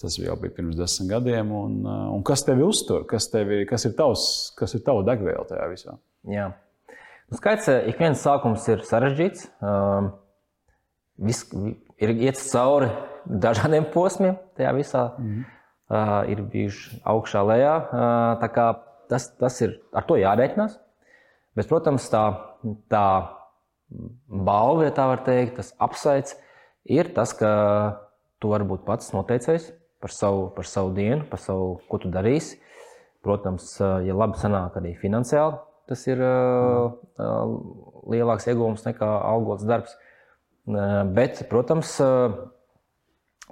Tas 0.00 0.16
jau 0.16 0.32
bija 0.40 0.54
pirms 0.56 0.78
desmit 0.78 1.10
gadiem. 1.10 1.50
Un, 1.52 1.76
ā, 1.84 1.96
un 2.14 2.22
kas 2.24 2.44
tevi 2.46 2.64
uztur? 2.64 3.02
Kas, 3.08 3.26
tevi, 3.32 3.62
kas 3.68 3.84
ir 3.84 3.92
tavs, 3.98 4.22
kas 4.56 4.72
ir 4.76 4.84
tava 4.86 5.04
degviela 5.04 5.44
tajā 5.48 5.66
visā? 5.72 5.96
Jā. 6.30 6.46
Nu, 7.28 7.36
skaidrs, 7.36 7.68
ka 7.68 7.76
ik 7.90 8.00
viens 8.00 8.24
sākums 8.24 8.64
ir 8.72 8.80
sarežģīts. 8.88 9.50
Um, 9.60 10.12
vis, 11.28 11.42
vi- 11.52 11.76
ir 12.00 12.14
iet 12.16 12.40
cauri 12.40 12.88
dažādiem 13.28 13.90
posmiem 13.92 14.38
tajā 14.56 14.72
visā. 14.78 15.04
Mm. 15.20 15.44
Uh, 15.90 16.14
ir 16.32 16.40
bijuši 16.48 17.02
augšā, 17.10 17.42
lejā. 17.50 17.74
Uh, 17.90 18.80
tas, 19.10 19.28
tas 19.36 19.60
ir 19.66 19.76
ar 19.92 20.06
to 20.08 20.16
jārēķinās. 20.16 20.78
Bet, 21.58 21.66
protams, 21.68 22.06
tā, 22.08 22.24
tā 22.88 23.04
balva, 24.30 24.86
ja 24.86 24.94
tā 24.94 25.08
var 25.10 25.24
teikt, 25.26 25.58
tas 25.58 25.74
apsveic, 25.82 26.30
ir 26.84 27.12
tas, 27.16 27.32
ka 27.36 27.50
tu 28.40 28.50
vari 28.52 28.66
būt 28.68 28.86
pats 28.86 29.12
noteicējis 29.12 29.70
par 30.00 30.12
savu, 30.14 30.46
par 30.56 30.68
savu 30.68 30.94
dienu, 30.96 31.26
par 31.28 31.42
savu, 31.42 31.74
ko 31.90 32.00
tu 32.00 32.10
darīsi. 32.12 32.60
Protams, 33.20 33.74
ja 33.80 34.14
labi 34.16 34.40
sanāk 34.40 34.78
arī 34.80 34.94
finansiāli, 34.96 35.58
tas 35.90 36.06
ir 36.08 36.22
uh, 36.24 36.94
lielāks 38.08 38.48
iegūms 38.48 38.86
nekā 38.86 39.08
algots 39.28 39.66
darbs. 39.68 39.92
Bet, 40.64 41.42
protams, 41.50 41.92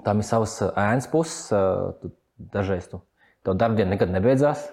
tam 0.07 0.23
ir 0.23 0.27
savas 0.29 0.57
ēnas 0.71 1.09
puses. 1.11 1.53
Dažreiz 2.39 2.87
tu, 2.89 3.03
tev 3.45 3.59
darbdiena 3.59 3.97
nekad 3.97 4.13
nebeidzās. 4.15 4.69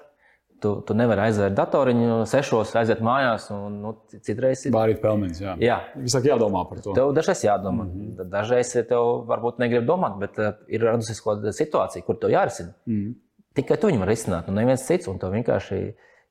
Tu, 0.63 0.71
tu 0.87 0.95
nevari 0.95 1.25
aizvērt 1.25 1.55
datoriņu, 1.57 2.21
sešos 2.31 2.71
aiziet 2.79 3.01
mājās, 3.03 3.49
un 3.53 3.73
nu, 3.83 3.91
citreiz 4.23 4.63
ir. 4.65 4.71
Bārīt 4.73 5.01
pelmeņus. 5.03 5.41
Jā. 5.43 5.55
Jā, 5.61 5.75
Visāk 5.99 6.29
jādomā 6.29 6.61
par 6.69 6.79
to. 6.81 6.93
Tev 6.95 7.11
dažreiz 7.17 7.43
jādomā. 7.43 7.83
Mm 7.83 8.05
-hmm. 8.15 8.29
Dažreiz 8.31 8.71
tev 8.73 9.25
varbūt 9.27 9.59
negrib 9.59 9.85
domāt, 9.85 10.17
bet 10.19 10.39
uh, 10.39 10.53
ir 10.67 10.81
radusies 10.81 11.19
kaut 11.21 11.41
kāda 11.41 11.51
situācija, 11.51 12.05
kur 12.07 12.17
tev 12.21 12.31
jārisina. 12.31 12.71
Mm. 12.85 13.13
Tikai 13.53 13.77
tu 13.77 13.87
viņu 13.87 13.99
vari 13.99 14.15
risināt, 14.15 14.47
un 14.47 14.55
neviens 14.55 14.87
cits. 14.87 15.07
Un 15.07 15.19
tev 15.19 15.35
vienkārši 15.35 15.75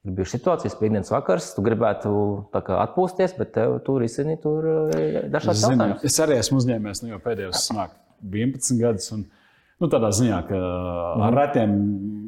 ir 0.04 0.10
bijušas 0.12 0.40
situācijas, 0.40 0.78
piekdienas 0.80 1.10
vakars, 1.10 1.54
tu 1.54 1.62
gribētu 1.62 2.10
kā 2.52 2.80
atpūsties, 2.88 3.36
bet 3.38 3.52
tev 3.52 3.78
tur 3.84 4.00
risini 4.00 4.36
tur 4.40 4.64
uh, 4.64 4.90
dažādas 5.32 5.62
jautājumas. 5.62 6.04
es 6.04 6.20
arī 6.20 6.38
esmu 6.40 6.58
uzņēmējis 6.58 7.02
nu, 7.02 7.08
jau 7.14 7.20
pēdējos 7.24 7.68
sanāk, 7.68 7.96
11 8.22 8.80
gadus. 8.80 9.12
Un, 9.12 9.24
nu, 9.84 9.90
tādā 9.92 10.10
ziņā, 10.16 10.40
ka 10.48 10.58
Mhm. 10.58 11.22
ar 11.28 11.36
retiem 11.42 11.74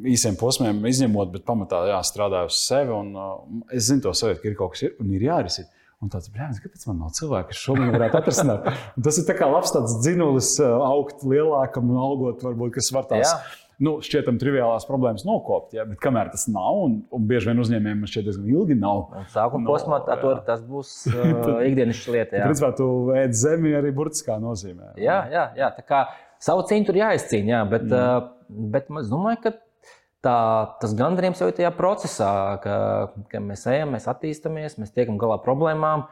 īsiem 0.07 0.37
posmiem 0.39 0.83
izņemot, 0.87 1.31
bet 1.33 1.43
pamatā 1.47 1.81
jā, 1.89 1.97
strādāju 2.05 2.51
uz 2.53 2.61
sevi. 2.67 2.93
Un, 2.95 3.09
uh, 3.17 3.41
es 3.73 3.89
zinu, 3.89 4.05
to 4.05 4.13
sajūtu, 4.15 4.41
ka 4.43 4.47
ir 4.53 4.55
kaut 4.59 4.75
kas 4.77 4.85
ir, 4.87 4.95
un 5.01 5.11
ir 5.17 5.25
jārisina. 5.27 5.67
Un 5.97 6.11
tāds 6.13 6.29
brīnums, 6.29 6.59
kāpēc 6.61 6.83
man 6.87 6.99
nav 7.01 7.09
cilvēka, 7.17 7.47
kas 7.49 7.57
šobrīd 7.65 7.89
varētu 7.95 8.17
atrisināt. 8.19 8.67
Tas 9.03 9.17
ir 9.17 9.25
kā 9.33 9.47
labs 9.49 9.71
dzinulis, 10.03 10.51
uh, 10.61 10.75
augt 10.85 11.23
lielākam 11.25 11.89
un 11.89 11.97
algot, 11.97 12.43
varbūt, 12.45 12.75
kas 12.77 12.91
var 12.93 13.07
tās. 13.09 13.25
Jā. 13.25 13.63
Nu, 13.81 13.95
šķietam, 14.01 14.37
triviālās 14.41 14.85
problēmas 14.89 15.21
nokopt, 15.25 15.73
ja, 15.77 15.83
bet 15.85 15.99
kamēr 16.01 16.31
tas 16.33 16.47
nav, 16.49 16.77
un, 16.85 16.95
un 17.13 17.25
bieži 17.29 17.49
vien 17.51 17.59
uzņēmējiem 17.61 17.99
man 18.01 18.09
šķiet 18.09 18.25
diezgan 18.29 18.47
ilgi 18.49 18.77
nav, 18.77 19.03
Un 19.13 19.25
sākuma 19.29 19.61
No, 19.65 19.73
posmā 19.73 19.99
to, 20.21 20.31
tas 20.47 20.61
būs 20.65 20.93
uh, 21.13 21.59
ikdienas 21.65 21.99
lieta. 22.09 22.37
jā. 22.39 22.45
Principā 22.49 22.71
tu 22.77 22.87
ēd 23.17 23.33
zemi 23.37 23.73
arī 23.77 23.91
burtiskā 23.93 24.37
nozīmē. 24.41 24.95
Jā, 24.97 25.19
jā, 25.33 25.43
jā. 25.57 25.69
Tā 25.77 25.85
kā 25.85 26.05
savu 26.43 26.65
cīņu 26.69 26.89
tur 26.89 26.99
jāizcīna, 26.99 27.53
jā, 27.53 27.63
bet, 27.71 27.87
mm. 27.87 28.67
bet 28.73 28.91
es 29.01 29.09
domāju, 29.11 29.41
ka 29.45 29.53
tā, 30.25 30.37
tas 30.81 30.95
gandarījums 30.97 31.41
jau 31.41 31.49
ir 31.51 31.57
tajā 31.57 31.71
procesā, 31.77 32.31
ka, 32.63 32.77
ka 33.31 33.41
mēs 33.43 33.65
ejam, 33.71 33.93
mēs 33.95 34.07
attīstāmies, 34.11 34.79
mēs 34.81 34.95
tiekam 34.95 35.19
galā 35.21 35.39
ar 35.39 35.45
problēmām. 35.45 36.07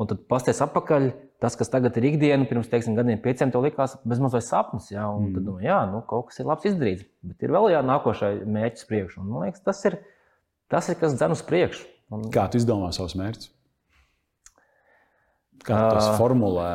Un 0.00 0.08
tad 0.08 0.22
pasties 0.26 0.58
atpakaļ, 0.64 1.10
tas, 1.42 1.54
kas 1.58 1.70
tagad 1.70 1.94
ir 2.00 2.06
ikdiena, 2.08 2.46
pirms 2.48 2.70
teiksim, 2.70 2.96
gadiem, 2.96 3.20
pieciem, 3.22 3.52
to 3.54 3.60
likās 3.62 3.94
bezmaz 4.08 4.34
vai 4.34 4.40
sapnis. 4.42 4.88
Jā, 4.90 5.04
un 5.06 5.28
mm. 5.28 5.34
tad 5.36 5.46
domāju, 5.46 5.68
jā, 5.68 5.78
nu, 5.92 6.00
kaut 6.08 6.30
kas 6.30 6.40
ir 6.40 6.48
labs 6.48 6.66
izdarīts, 6.70 7.04
bet 7.28 7.44
ir 7.44 7.52
vēl 7.54 7.68
jānākošais 7.74 8.40
mērķis 8.56 8.88
priekšā. 8.88 9.24
Man 9.26 9.46
liekas, 9.46 9.62
tas 9.68 9.84
ir, 9.90 9.98
tas 10.72 10.88
ir 10.90 10.98
kas 10.98 11.14
dzen 11.18 11.36
uz 11.36 11.44
priekšu. 11.46 11.84
Un, 12.12 12.24
Kā 12.32 12.48
tu 12.50 12.58
izdomā 12.60 12.90
savus 12.96 13.14
mērķus? 13.20 13.52
Kā 15.62 15.76
tu 15.76 15.94
tos 15.94 16.08
Ā. 16.08 16.16
formulē? 16.18 16.70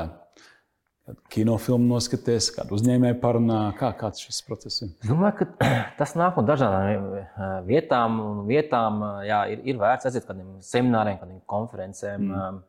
Kinofilmu 1.31 1.87
noskaties, 1.87 2.49
kādu 2.55 2.75
uzņēmēju 2.77 3.17
parunā. 3.21 3.59
Kā, 3.79 3.93
kāds 3.95 4.23
šis 4.25 4.41
process 4.47 4.83
ir? 4.83 4.89
Domāju, 5.07 5.45
ka 5.45 5.69
tas 5.99 6.15
nāk 6.19 6.39
no 6.39 6.43
dažādām 6.47 7.13
eh, 7.21 7.45
vietām. 7.67 8.17
vietām 8.49 8.99
jā, 9.27 9.43
ir, 9.53 9.61
ir 9.71 9.79
vērts 9.79 10.09
aiziet 10.09 10.27
kādiem 10.27 10.57
semināriem, 10.65 11.19
kādiem 11.21 11.39
konferencēm. 11.47 12.27
Mm. 12.27 12.59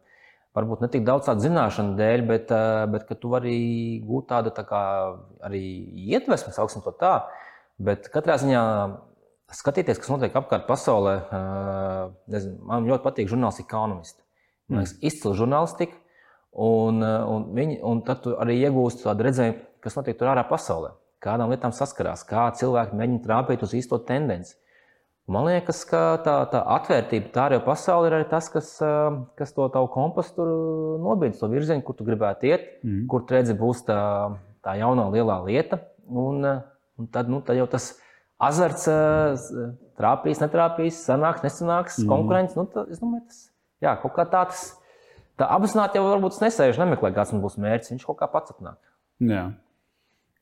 Varbūt 0.59 0.83
ne 0.83 0.88
tik 0.90 1.05
daudz 1.07 1.29
tādu 1.29 1.44
zināšanu 1.44 1.98
dēļ, 1.98 2.24
bet, 2.27 2.55
bet 2.90 3.05
ka 3.07 3.16
tu 3.18 3.31
vari 3.31 3.59
gūt 4.07 4.31
tādu 4.31 4.55
tā 4.55 4.64
kā, 4.66 4.81
arī 5.44 5.62
iedvesmu, 6.09 6.55
sauksim 6.55 6.83
to 6.87 6.94
tā. 6.98 7.12
Bet 7.79 8.09
katrā 8.11 8.38
ziņā 8.42 8.62
skatīties, 9.55 10.01
kas 10.01 10.11
notiek 10.11 10.35
apkārt 10.38 10.66
pasaulē, 10.66 11.14
man 12.66 12.88
ļoti 12.88 13.05
patīk. 13.05 13.31
Man 14.68 14.83
liekas, 14.83 14.96
mm. 14.98 15.07
izcila 15.09 15.37
žurnālistika. 15.38 15.96
Un, 16.57 17.03
un, 17.03 17.45
viņi, 17.55 17.81
un 17.87 18.01
tad 18.07 18.23
tu 18.25 18.33
arī 18.41 18.57
iegūsti 18.65 19.05
tādu 19.05 19.27
redzējumu, 19.27 19.59
kas 19.85 19.99
notiek 19.99 20.17
tur 20.19 20.31
ārā 20.33 20.47
pasaulē. 20.49 20.95
Kādām 21.23 21.53
lietām 21.53 21.75
saskarās, 21.75 22.25
kā 22.27 22.47
cilvēki 22.57 22.97
mēģina 22.99 23.25
trāpīt 23.25 23.63
uz 23.67 23.75
īsto 23.75 23.99
tendenci. 24.07 24.55
Man 25.29 25.45
liekas, 25.45 25.83
ka 25.85 26.17
tā, 26.25 26.39
tā 26.49 26.63
atvērtība 26.79 27.29
tā 27.35 27.45
arī 27.51 27.59
pasaulē 27.61 28.09
ir 28.09 28.17
arī 28.17 28.27
tas, 28.31 28.49
kas, 28.49 28.71
kas 29.37 29.53
to 29.53 29.67
tavu 29.75 29.91
kompasu 29.93 30.33
tur 30.39 30.53
nobīdīs, 31.05 31.43
to 31.43 31.51
virzienu, 31.53 31.85
kur 31.85 31.99
tu 31.99 32.07
gribētu 32.07 32.49
iet, 32.49 32.65
mm. 32.81 33.03
kur 33.13 33.27
redzi, 33.29 33.57
būs 33.59 33.85
tā, 33.91 33.99
tā 34.65 34.79
jaunā 34.81 35.11
lielā 35.13 35.37
lieta. 35.45 35.83
Un, 36.09 36.41
un 36.97 37.11
tad, 37.13 37.29
nu, 37.29 37.43
tad 37.45 37.61
jau 37.61 37.69
tas 37.69 37.91
azarts 38.41 38.89
trāpīs, 39.99 40.41
netrāpīs, 40.41 41.03
sanāks, 41.05 41.45
nesanāks, 41.45 42.01
mm. 42.01 42.09
konkurence. 42.09 42.57
Nu, 42.57 42.65
tad, 42.73 42.89
es 42.95 43.03
domāju, 43.03 43.27
tas 43.29 43.43
jā, 43.85 43.99
kaut 44.01 44.17
kā 44.17 44.25
tāds. 44.33 44.71
Tā 45.38 45.46
apzināti 45.55 46.01
jau 46.01 46.05
varbūt 46.09 46.40
nesēž, 46.42 46.79
nemeklē, 46.81 47.12
kāds 47.14 47.35
būs 47.38 47.59
mērķis. 47.62 47.92
Viņš 47.94 48.07
kaut 48.09 48.18
kā 48.20 48.29
pats 48.33 48.55
atnāk. 48.57 48.79
Jā. 49.22 49.44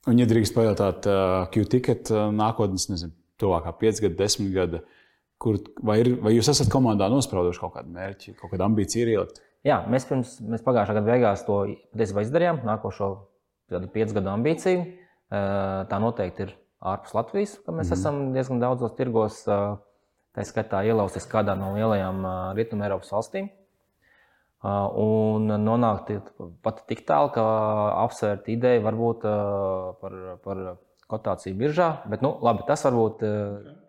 Un, 0.07 0.21
ja 0.21 0.27
drīkst 0.31 0.55
pajautāt, 0.55 1.09
uh, 1.11 1.49
Q-ticket 1.53 2.13
uh, 2.15 2.29
nākotnes, 2.35 2.87
nezinu, 2.93 3.13
tuvākā 3.43 3.73
5 3.81 4.05
gada, 4.05 4.17
10 4.23 4.53
gada, 4.55 4.81
kur, 5.43 5.59
vai, 5.85 5.99
ir, 6.05 6.13
vai 6.23 6.37
jūs 6.37 6.49
esat 6.53 6.71
komandā 6.73 7.09
nosprauduši 7.13 7.63
kaut 7.65 7.75
kādu 7.75 7.93
mērķi, 7.97 8.37
kaut 8.39 8.53
kādu 8.53 8.69
ambīciju 8.69 9.11
ielikt? 9.17 9.43
Jā, 9.67 9.81
mēs, 9.91 10.07
pirms, 10.07 10.37
mēs 10.47 10.63
pagājušā 10.63 10.95
gada 11.01 11.11
beigās 11.11 11.43
to 11.47 11.59
patiesībā 11.91 12.23
izdarījām. 12.23 12.63
Nākošo 12.69 13.11
5 13.73 14.15
gadu 14.15 14.31
ambīciju. 14.31 14.85
Tā 15.91 15.99
noteikti 15.99 16.47
ir 16.47 16.53
ārpus 16.87 17.17
Latvijas, 17.17 17.57
ka 17.67 17.75
mēs 17.75 17.91
mm. 17.91 17.97
esam 17.99 18.21
diezgan 18.37 18.63
daudzos 18.63 18.95
tirgos, 18.95 19.41
tā 19.43 20.47
skaitā 20.47 20.85
ielausties 20.87 21.27
kādā 21.33 21.57
no 21.59 21.73
lielajām 21.75 22.23
Rietumē 22.55 22.87
Eiropas 22.87 23.11
valstīm. 23.11 23.51
Un 24.65 25.51
nonākt 25.63 26.11
pat 26.65 26.81
tik 26.89 27.05
tālu, 27.07 27.31
ka 27.35 27.43
apsvērt 28.07 28.49
ideju 28.51 28.83
varbūt 28.87 29.27
par, 30.01 30.15
par 30.43 30.63
kotāciju 31.13 31.59
biržā. 31.61 31.91
Bet, 32.11 32.25
nu, 32.25 32.33
labi, 32.43 32.65
tas 32.67 32.83
varbūt 32.89 33.23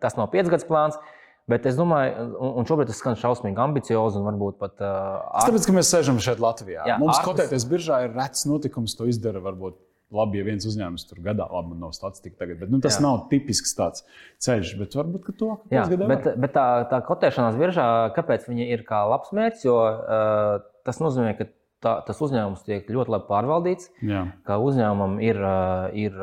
tas 0.02 0.18
nav 0.20 0.28
piecgadus 0.34 0.68
plāns. 0.68 1.00
Bet 1.48 1.64
es 1.64 1.78
domāju, 1.78 2.26
un 2.60 2.66
šobrīd 2.68 2.90
tas 2.90 2.98
skan 3.00 3.16
šausmīgi 3.16 3.56
ambiciozi 3.64 4.20
un 4.20 4.26
varbūt 4.28 4.58
pat. 4.60 4.74
Uh, 4.84 5.46
Tāpēc, 5.46 5.64
ka 5.64 5.74
mēs 5.78 5.88
sēžam 5.94 6.18
šeit 6.20 6.42
Latvijā. 6.44 6.82
Jā, 6.84 6.98
Mums 7.00 7.16
ārpus... 7.16 7.24
kotēties 7.24 7.64
biržā 7.70 8.02
ir 8.04 8.12
rets 8.12 8.44
notikums, 8.44 8.92
to 8.98 9.08
izdara 9.08 9.40
varbūt 9.40 9.78
labi, 10.14 10.40
ja 10.40 10.46
viens 10.46 10.64
uzņēmums 10.68 11.04
tur 11.08 11.20
gadā, 11.24 11.46
labi, 11.52 11.74
man 11.74 11.84
nav 11.86 11.92
statistika 11.96 12.40
tagad, 12.42 12.62
bet 12.62 12.72
nu, 12.72 12.80
tas 12.84 12.96
jā. 12.96 13.04
nav 13.04 13.26
tipisks 13.32 13.74
tāds 13.76 14.04
ceļš. 14.44 14.72
Bet 14.80 14.96
varbūt 14.96 15.28
to 15.40 15.50
jā, 15.74 15.84
bet, 15.90 16.30
bet 16.40 16.54
tā, 16.54 16.66
tā 16.90 17.02
kotēšanās 17.04 17.58
virsā, 17.60 17.86
kāpēc 18.16 18.48
viņa 18.48 18.70
ir 18.72 18.84
kā 18.88 19.02
labs 19.10 19.34
mērķis? 19.36 19.68
Jo 19.68 19.76
uh, 19.84 20.64
tas 20.88 21.00
nozīmē, 21.04 21.34
ka 21.38 21.48
tā, 21.84 21.94
tas 22.08 22.24
uzņēmums 22.24 22.64
tiek 22.66 22.88
ļoti 22.94 23.16
labi 23.16 23.28
pārvaldīts, 23.28 23.92
jā. 24.08 24.24
ka 24.48 24.58
uzņēmumam 24.64 25.20
ir, 25.24 25.44
uh, 25.44 25.86
ir 25.92 26.18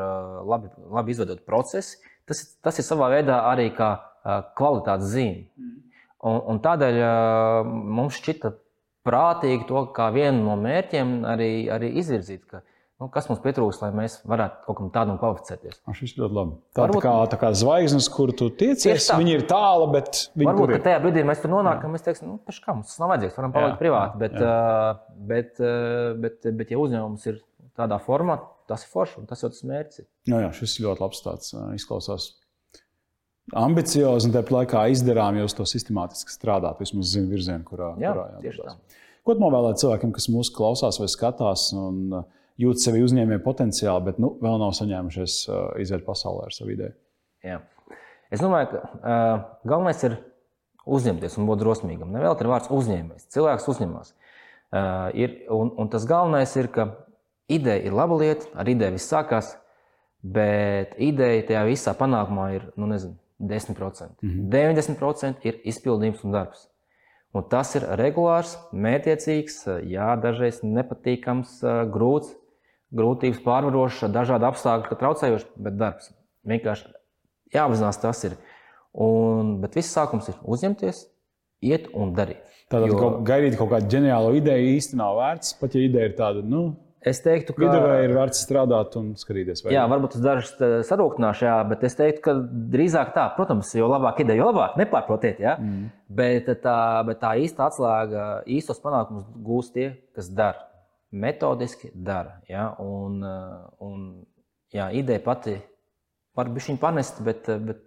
labi, 0.50 0.72
labi 0.98 1.14
izveidot 1.14 1.46
procesi. 1.46 2.00
Tas, 2.26 2.42
tas 2.64 2.82
ir 2.82 2.86
savā 2.86 3.12
veidā 3.14 3.38
arī 3.52 3.70
kā 3.74 3.94
uh, 3.94 4.40
kvalitātes 4.58 5.12
zīme. 5.14 5.46
Mm. 5.54 5.74
Un, 6.26 6.40
un 6.50 6.62
tādēļ 6.64 6.96
uh, 6.98 7.74
mums 8.00 8.18
šķita 8.18 8.50
prātīgi 9.06 9.68
to 9.68 9.84
kā 9.94 10.08
vienu 10.10 10.42
no 10.42 10.56
mērķiem 10.58 11.20
arī, 11.30 11.50
arī 11.70 11.92
izvirzīt. 12.00 12.42
Ka, 12.50 12.64
uh, 12.64 12.72
Nu, 12.96 13.10
kas 13.12 13.26
mums 13.28 13.42
pietrūkst, 13.44 13.82
lai 13.84 13.90
mēs 13.92 14.14
varētu 14.24 14.62
kaut 14.64 14.76
kam 14.78 14.86
tādam 14.94 15.18
kvalificēties? 15.20 15.82
Šis 15.98 16.14
ļoti 16.16 16.32
labi. 16.32 16.54
Tā, 16.72 16.86
varbūt, 16.86 17.02
tā, 17.04 17.04
kā, 17.04 17.16
tā 17.34 17.38
kā 17.42 17.50
zvaigznes, 17.60 18.06
kur 18.12 18.30
tu 18.32 18.46
tiecies, 18.48 19.08
viņi 19.12 19.34
ir 19.36 19.42
tālu, 19.50 19.90
bet 19.92 20.22
viņi 20.32 20.48
varbūt 20.48 20.70
ir. 20.72 20.80
Tajā 20.86 21.02
brīdī 21.02 21.24
mēs 21.28 21.42
tur 21.42 21.52
nonākam, 21.52 21.92
mēs 21.92 22.06
teiksim, 22.06 22.30
nu, 22.30 22.36
pēc 22.46 22.62
kā 22.64 22.72
mums 22.72 22.94
tas 22.94 23.02
nav 23.02 23.10
vajadzīgs, 23.12 23.36
varam 23.36 23.52
palikt 23.52 23.74
jā, 23.74 23.80
privāti. 23.82 24.20
Bet, 24.22 24.38
jā. 24.40 24.54
Bet, 25.28 25.60
uh, 25.60 26.14
bet, 26.22 26.48
bet, 26.48 26.72
ja 26.72 26.78
uzņēmums 26.80 27.26
ir 27.28 27.42
tādā 27.76 27.98
formā, 28.00 28.38
tas 28.70 28.86
ir 28.86 28.92
forši 28.94 29.20
un 29.20 29.28
tas 29.28 29.44
jau 29.44 29.50
tas 29.52 29.66
mērķis 29.68 30.00
ir. 30.00 30.06
Jā, 30.32 30.40
jā, 30.46 30.48
šis 30.56 30.78
ļoti 30.86 31.04
labs 31.04 31.20
tāds 31.26 31.52
izklausās. 31.76 32.30
Ambiciozi 33.60 34.30
un 34.30 34.38
tāpat 34.38 34.54
laikā 34.54 34.86
izdarām, 34.94 35.36
jūs 35.42 35.54
to 35.58 35.68
sistemātiski 35.68 36.32
strādājat, 36.32 36.80
vismaz 36.80 37.12
zināt 37.12 37.36
virzienu, 37.36 37.68
kurā, 37.68 37.92
jā, 38.00 38.16
kurā 38.16 38.40
jādodas. 38.40 38.80
Ko 39.26 39.36
novēlēt 39.36 39.82
cilvēkiem, 39.82 40.16
kas 40.16 40.30
mūsu 40.32 40.54
klausās 40.56 40.96
vai 41.02 41.10
skatās? 41.12 41.68
Un, 41.76 42.00
uh, 42.22 42.32
jūt 42.60 42.82
sevi 42.82 43.02
uzņēmēju 43.04 43.42
potenciāli, 43.44 44.04
bet 44.08 44.20
nu, 44.22 44.32
vēl 44.42 44.60
nav 44.62 44.72
saņēmušies 44.76 45.34
uh, 45.48 45.58
iziet 45.82 46.06
pasaulē 46.06 46.48
ar 46.48 46.56
savu 46.56 46.72
ideju. 46.74 46.94
Jā. 47.46 47.60
Es 48.32 48.42
domāju, 48.42 48.72
ka 48.72 48.80
uh, 48.82 49.42
galvenais 49.68 50.02
ir 50.08 50.16
uzņemties 50.86 51.36
un 51.38 51.50
būt 51.50 51.62
drosmīgam. 51.62 52.14
Nevēl 52.14 52.38
ir 52.40 52.50
vārds 52.50 52.72
uzņēmējs. 52.74 53.28
Cilvēks 53.34 53.68
uzņemas. 53.72 54.14
Uh, 54.66 55.10
ir, 55.14 55.36
un, 55.52 55.70
un 55.78 55.90
tas 55.92 56.06
galvenais 56.08 56.52
ir, 56.58 56.70
ka 56.74 56.88
ideja 57.52 57.86
ir 57.86 57.94
laba 57.94 58.18
lieta, 58.18 58.48
ar 58.58 58.68
ideju 58.70 58.96
viss 58.96 59.12
sākās, 59.12 59.52
bet 60.22 60.96
ideja 61.02 61.44
tajā 61.50 61.66
visā 61.68 61.94
panākumā 61.98 62.48
ir 62.56 62.66
nu, 62.74 62.88
nezinu, 62.90 63.14
10%. 63.38 64.16
Mm 64.22 64.30
-hmm. 64.30 64.48
90% 64.50 65.44
ir 65.44 65.60
izpildījums 65.64 66.24
un 66.24 66.32
darbs. 66.32 66.68
Un 67.36 67.44
tas 67.50 67.74
ir 67.74 67.84
regulārs, 68.00 68.56
mētiecīgs, 68.72 69.66
jā, 69.84 70.16
dažreiz 70.20 70.62
nepatīkams, 70.64 71.60
grūts, 71.92 72.32
grūtības 72.96 73.42
pārvarošs, 73.44 74.06
dažādi 74.14 74.48
apstākļi, 74.48 74.98
traucējoši, 75.00 75.50
bet 75.66 75.76
darbs. 75.80 76.10
Vienkārši 76.46 76.90
jāapzinās, 77.54 78.00
tas 78.02 78.24
ir. 78.28 78.38
Un, 78.96 79.58
bet 79.60 79.76
viss 79.76 79.92
sākums 79.92 80.30
ir 80.32 80.40
uzņemties, 80.48 81.04
iet 81.66 81.90
un 81.94 82.14
darīt. 82.16 82.42
Tātad 82.72 82.90
jo... 82.90 83.12
gaidīt 83.26 83.58
kaut 83.58 83.70
kādu 83.74 83.92
ģeniālu 83.92 84.34
ideju 84.40 84.74
īstenībā 84.74 85.04
nav 85.04 85.20
vērts. 85.20 85.54
Pat 85.60 85.76
ja 85.76 85.84
ideja 85.86 86.10
ir 86.10 86.14
tāda, 86.18 86.42
nu, 86.42 86.62
es 87.06 87.20
teiktu, 87.22 87.54
ka 87.54 87.62
vidēji 87.62 88.08
ir 88.08 88.14
vērts 88.16 88.40
strādāt 88.42 88.96
un 88.98 89.12
skatīties. 89.20 89.62
Jā, 89.70 89.84
varbūt 89.90 90.16
tas 90.16 90.24
dažs 90.24 90.54
sarūktināšu, 90.88 91.46
jā, 91.46 91.56
bet 91.70 91.84
es 91.86 91.98
teiktu, 91.98 92.24
ka 92.24 92.34
drīzāk 92.72 93.12
tā, 93.14 93.28
protams, 93.36 93.70
jo 93.78 93.90
labāk 93.92 94.24
ideja, 94.24 94.40
jo 94.42 94.48
labāk 94.50 94.80
nepārprotiet. 94.80 95.42
Jā, 95.44 95.54
mm. 95.60 95.92
bet, 96.18 96.50
tā, 96.64 96.78
bet 97.06 97.20
tā 97.22 97.36
īsta 97.44 97.68
atslēga, 97.68 98.26
īstos 98.56 98.82
panākumus 98.82 99.28
gūs 99.46 99.70
tie, 99.76 99.92
kas 100.16 100.32
dara 100.32 100.66
metodiski 101.10 101.90
dara. 101.94 102.40
Ja? 102.48 102.68
Un, 102.82 103.22
eh, 103.24 103.66
un, 103.84 104.06
jā, 104.74 104.90
ideja 104.92 105.22
pati 105.24 105.56
var 106.36 106.50
būt 106.52 106.68
viņa 106.70 106.82
panest, 106.82 107.22
bet, 107.24 107.48
eh, 107.48 107.58
bet 107.62 107.84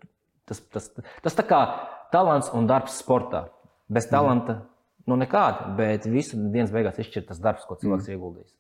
tas, 0.50 0.62
tas, 0.74 0.92
tas 1.24 1.38
tā 1.38 1.46
kā 1.48 1.62
talants 2.14 2.52
un 2.54 2.68
darbs 2.70 3.00
sportā. 3.02 3.48
Bez 3.90 4.06
mhm. 4.06 4.14
talanta 4.14 4.60
nu 5.10 5.18
nekāda, 5.18 5.74
bet 5.78 6.06
visu 6.06 6.38
dienas 6.38 6.72
beigās 6.74 7.00
izšķir 7.02 7.26
tas 7.30 7.42
darbs, 7.42 7.66
ko 7.66 7.78
cilvēks 7.80 8.06
mm. 8.06 8.14
ieguldīs. 8.14 8.52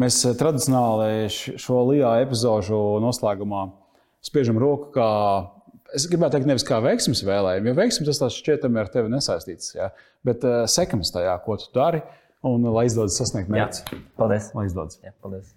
Mēs 0.00 0.22
eh, 0.24 0.36
tradicionāli 0.38 1.28
šo 1.30 1.82
lielā 1.90 2.20
epizodu 2.24 2.78
noslēgumā 3.04 3.66
spiežam 4.24 4.60
roku, 4.60 4.88
kā 4.94 5.08
es 5.96 6.06
gribētu 6.10 6.36
teikt, 6.36 6.48
nevis 6.48 6.64
kā 6.66 6.78
veiksmes 6.84 7.22
vēlējumu, 7.26 7.70
jo 7.70 7.76
veiksmes 7.78 8.20
tas 8.22 8.38
šķietami 8.38 8.80
ar 8.80 8.90
tevi 8.92 9.12
nesaistīts, 9.12 9.74
ja? 9.76 9.90
bet 10.26 10.44
uh, 10.46 10.62
sekmes 10.70 11.12
tajā, 11.14 11.34
ko 11.44 11.56
tu 11.60 11.70
dari. 11.74 12.02
Un 12.48 12.64
lai 12.72 12.86
izdodas 12.88 13.18
sasniegt 13.20 13.50
mērķus. 13.52 13.82
Paldies! 14.16 14.52
Lai 14.56 14.64
izdodas! 14.70 14.96
Jā, 15.04 15.12
paldies! 15.20 15.50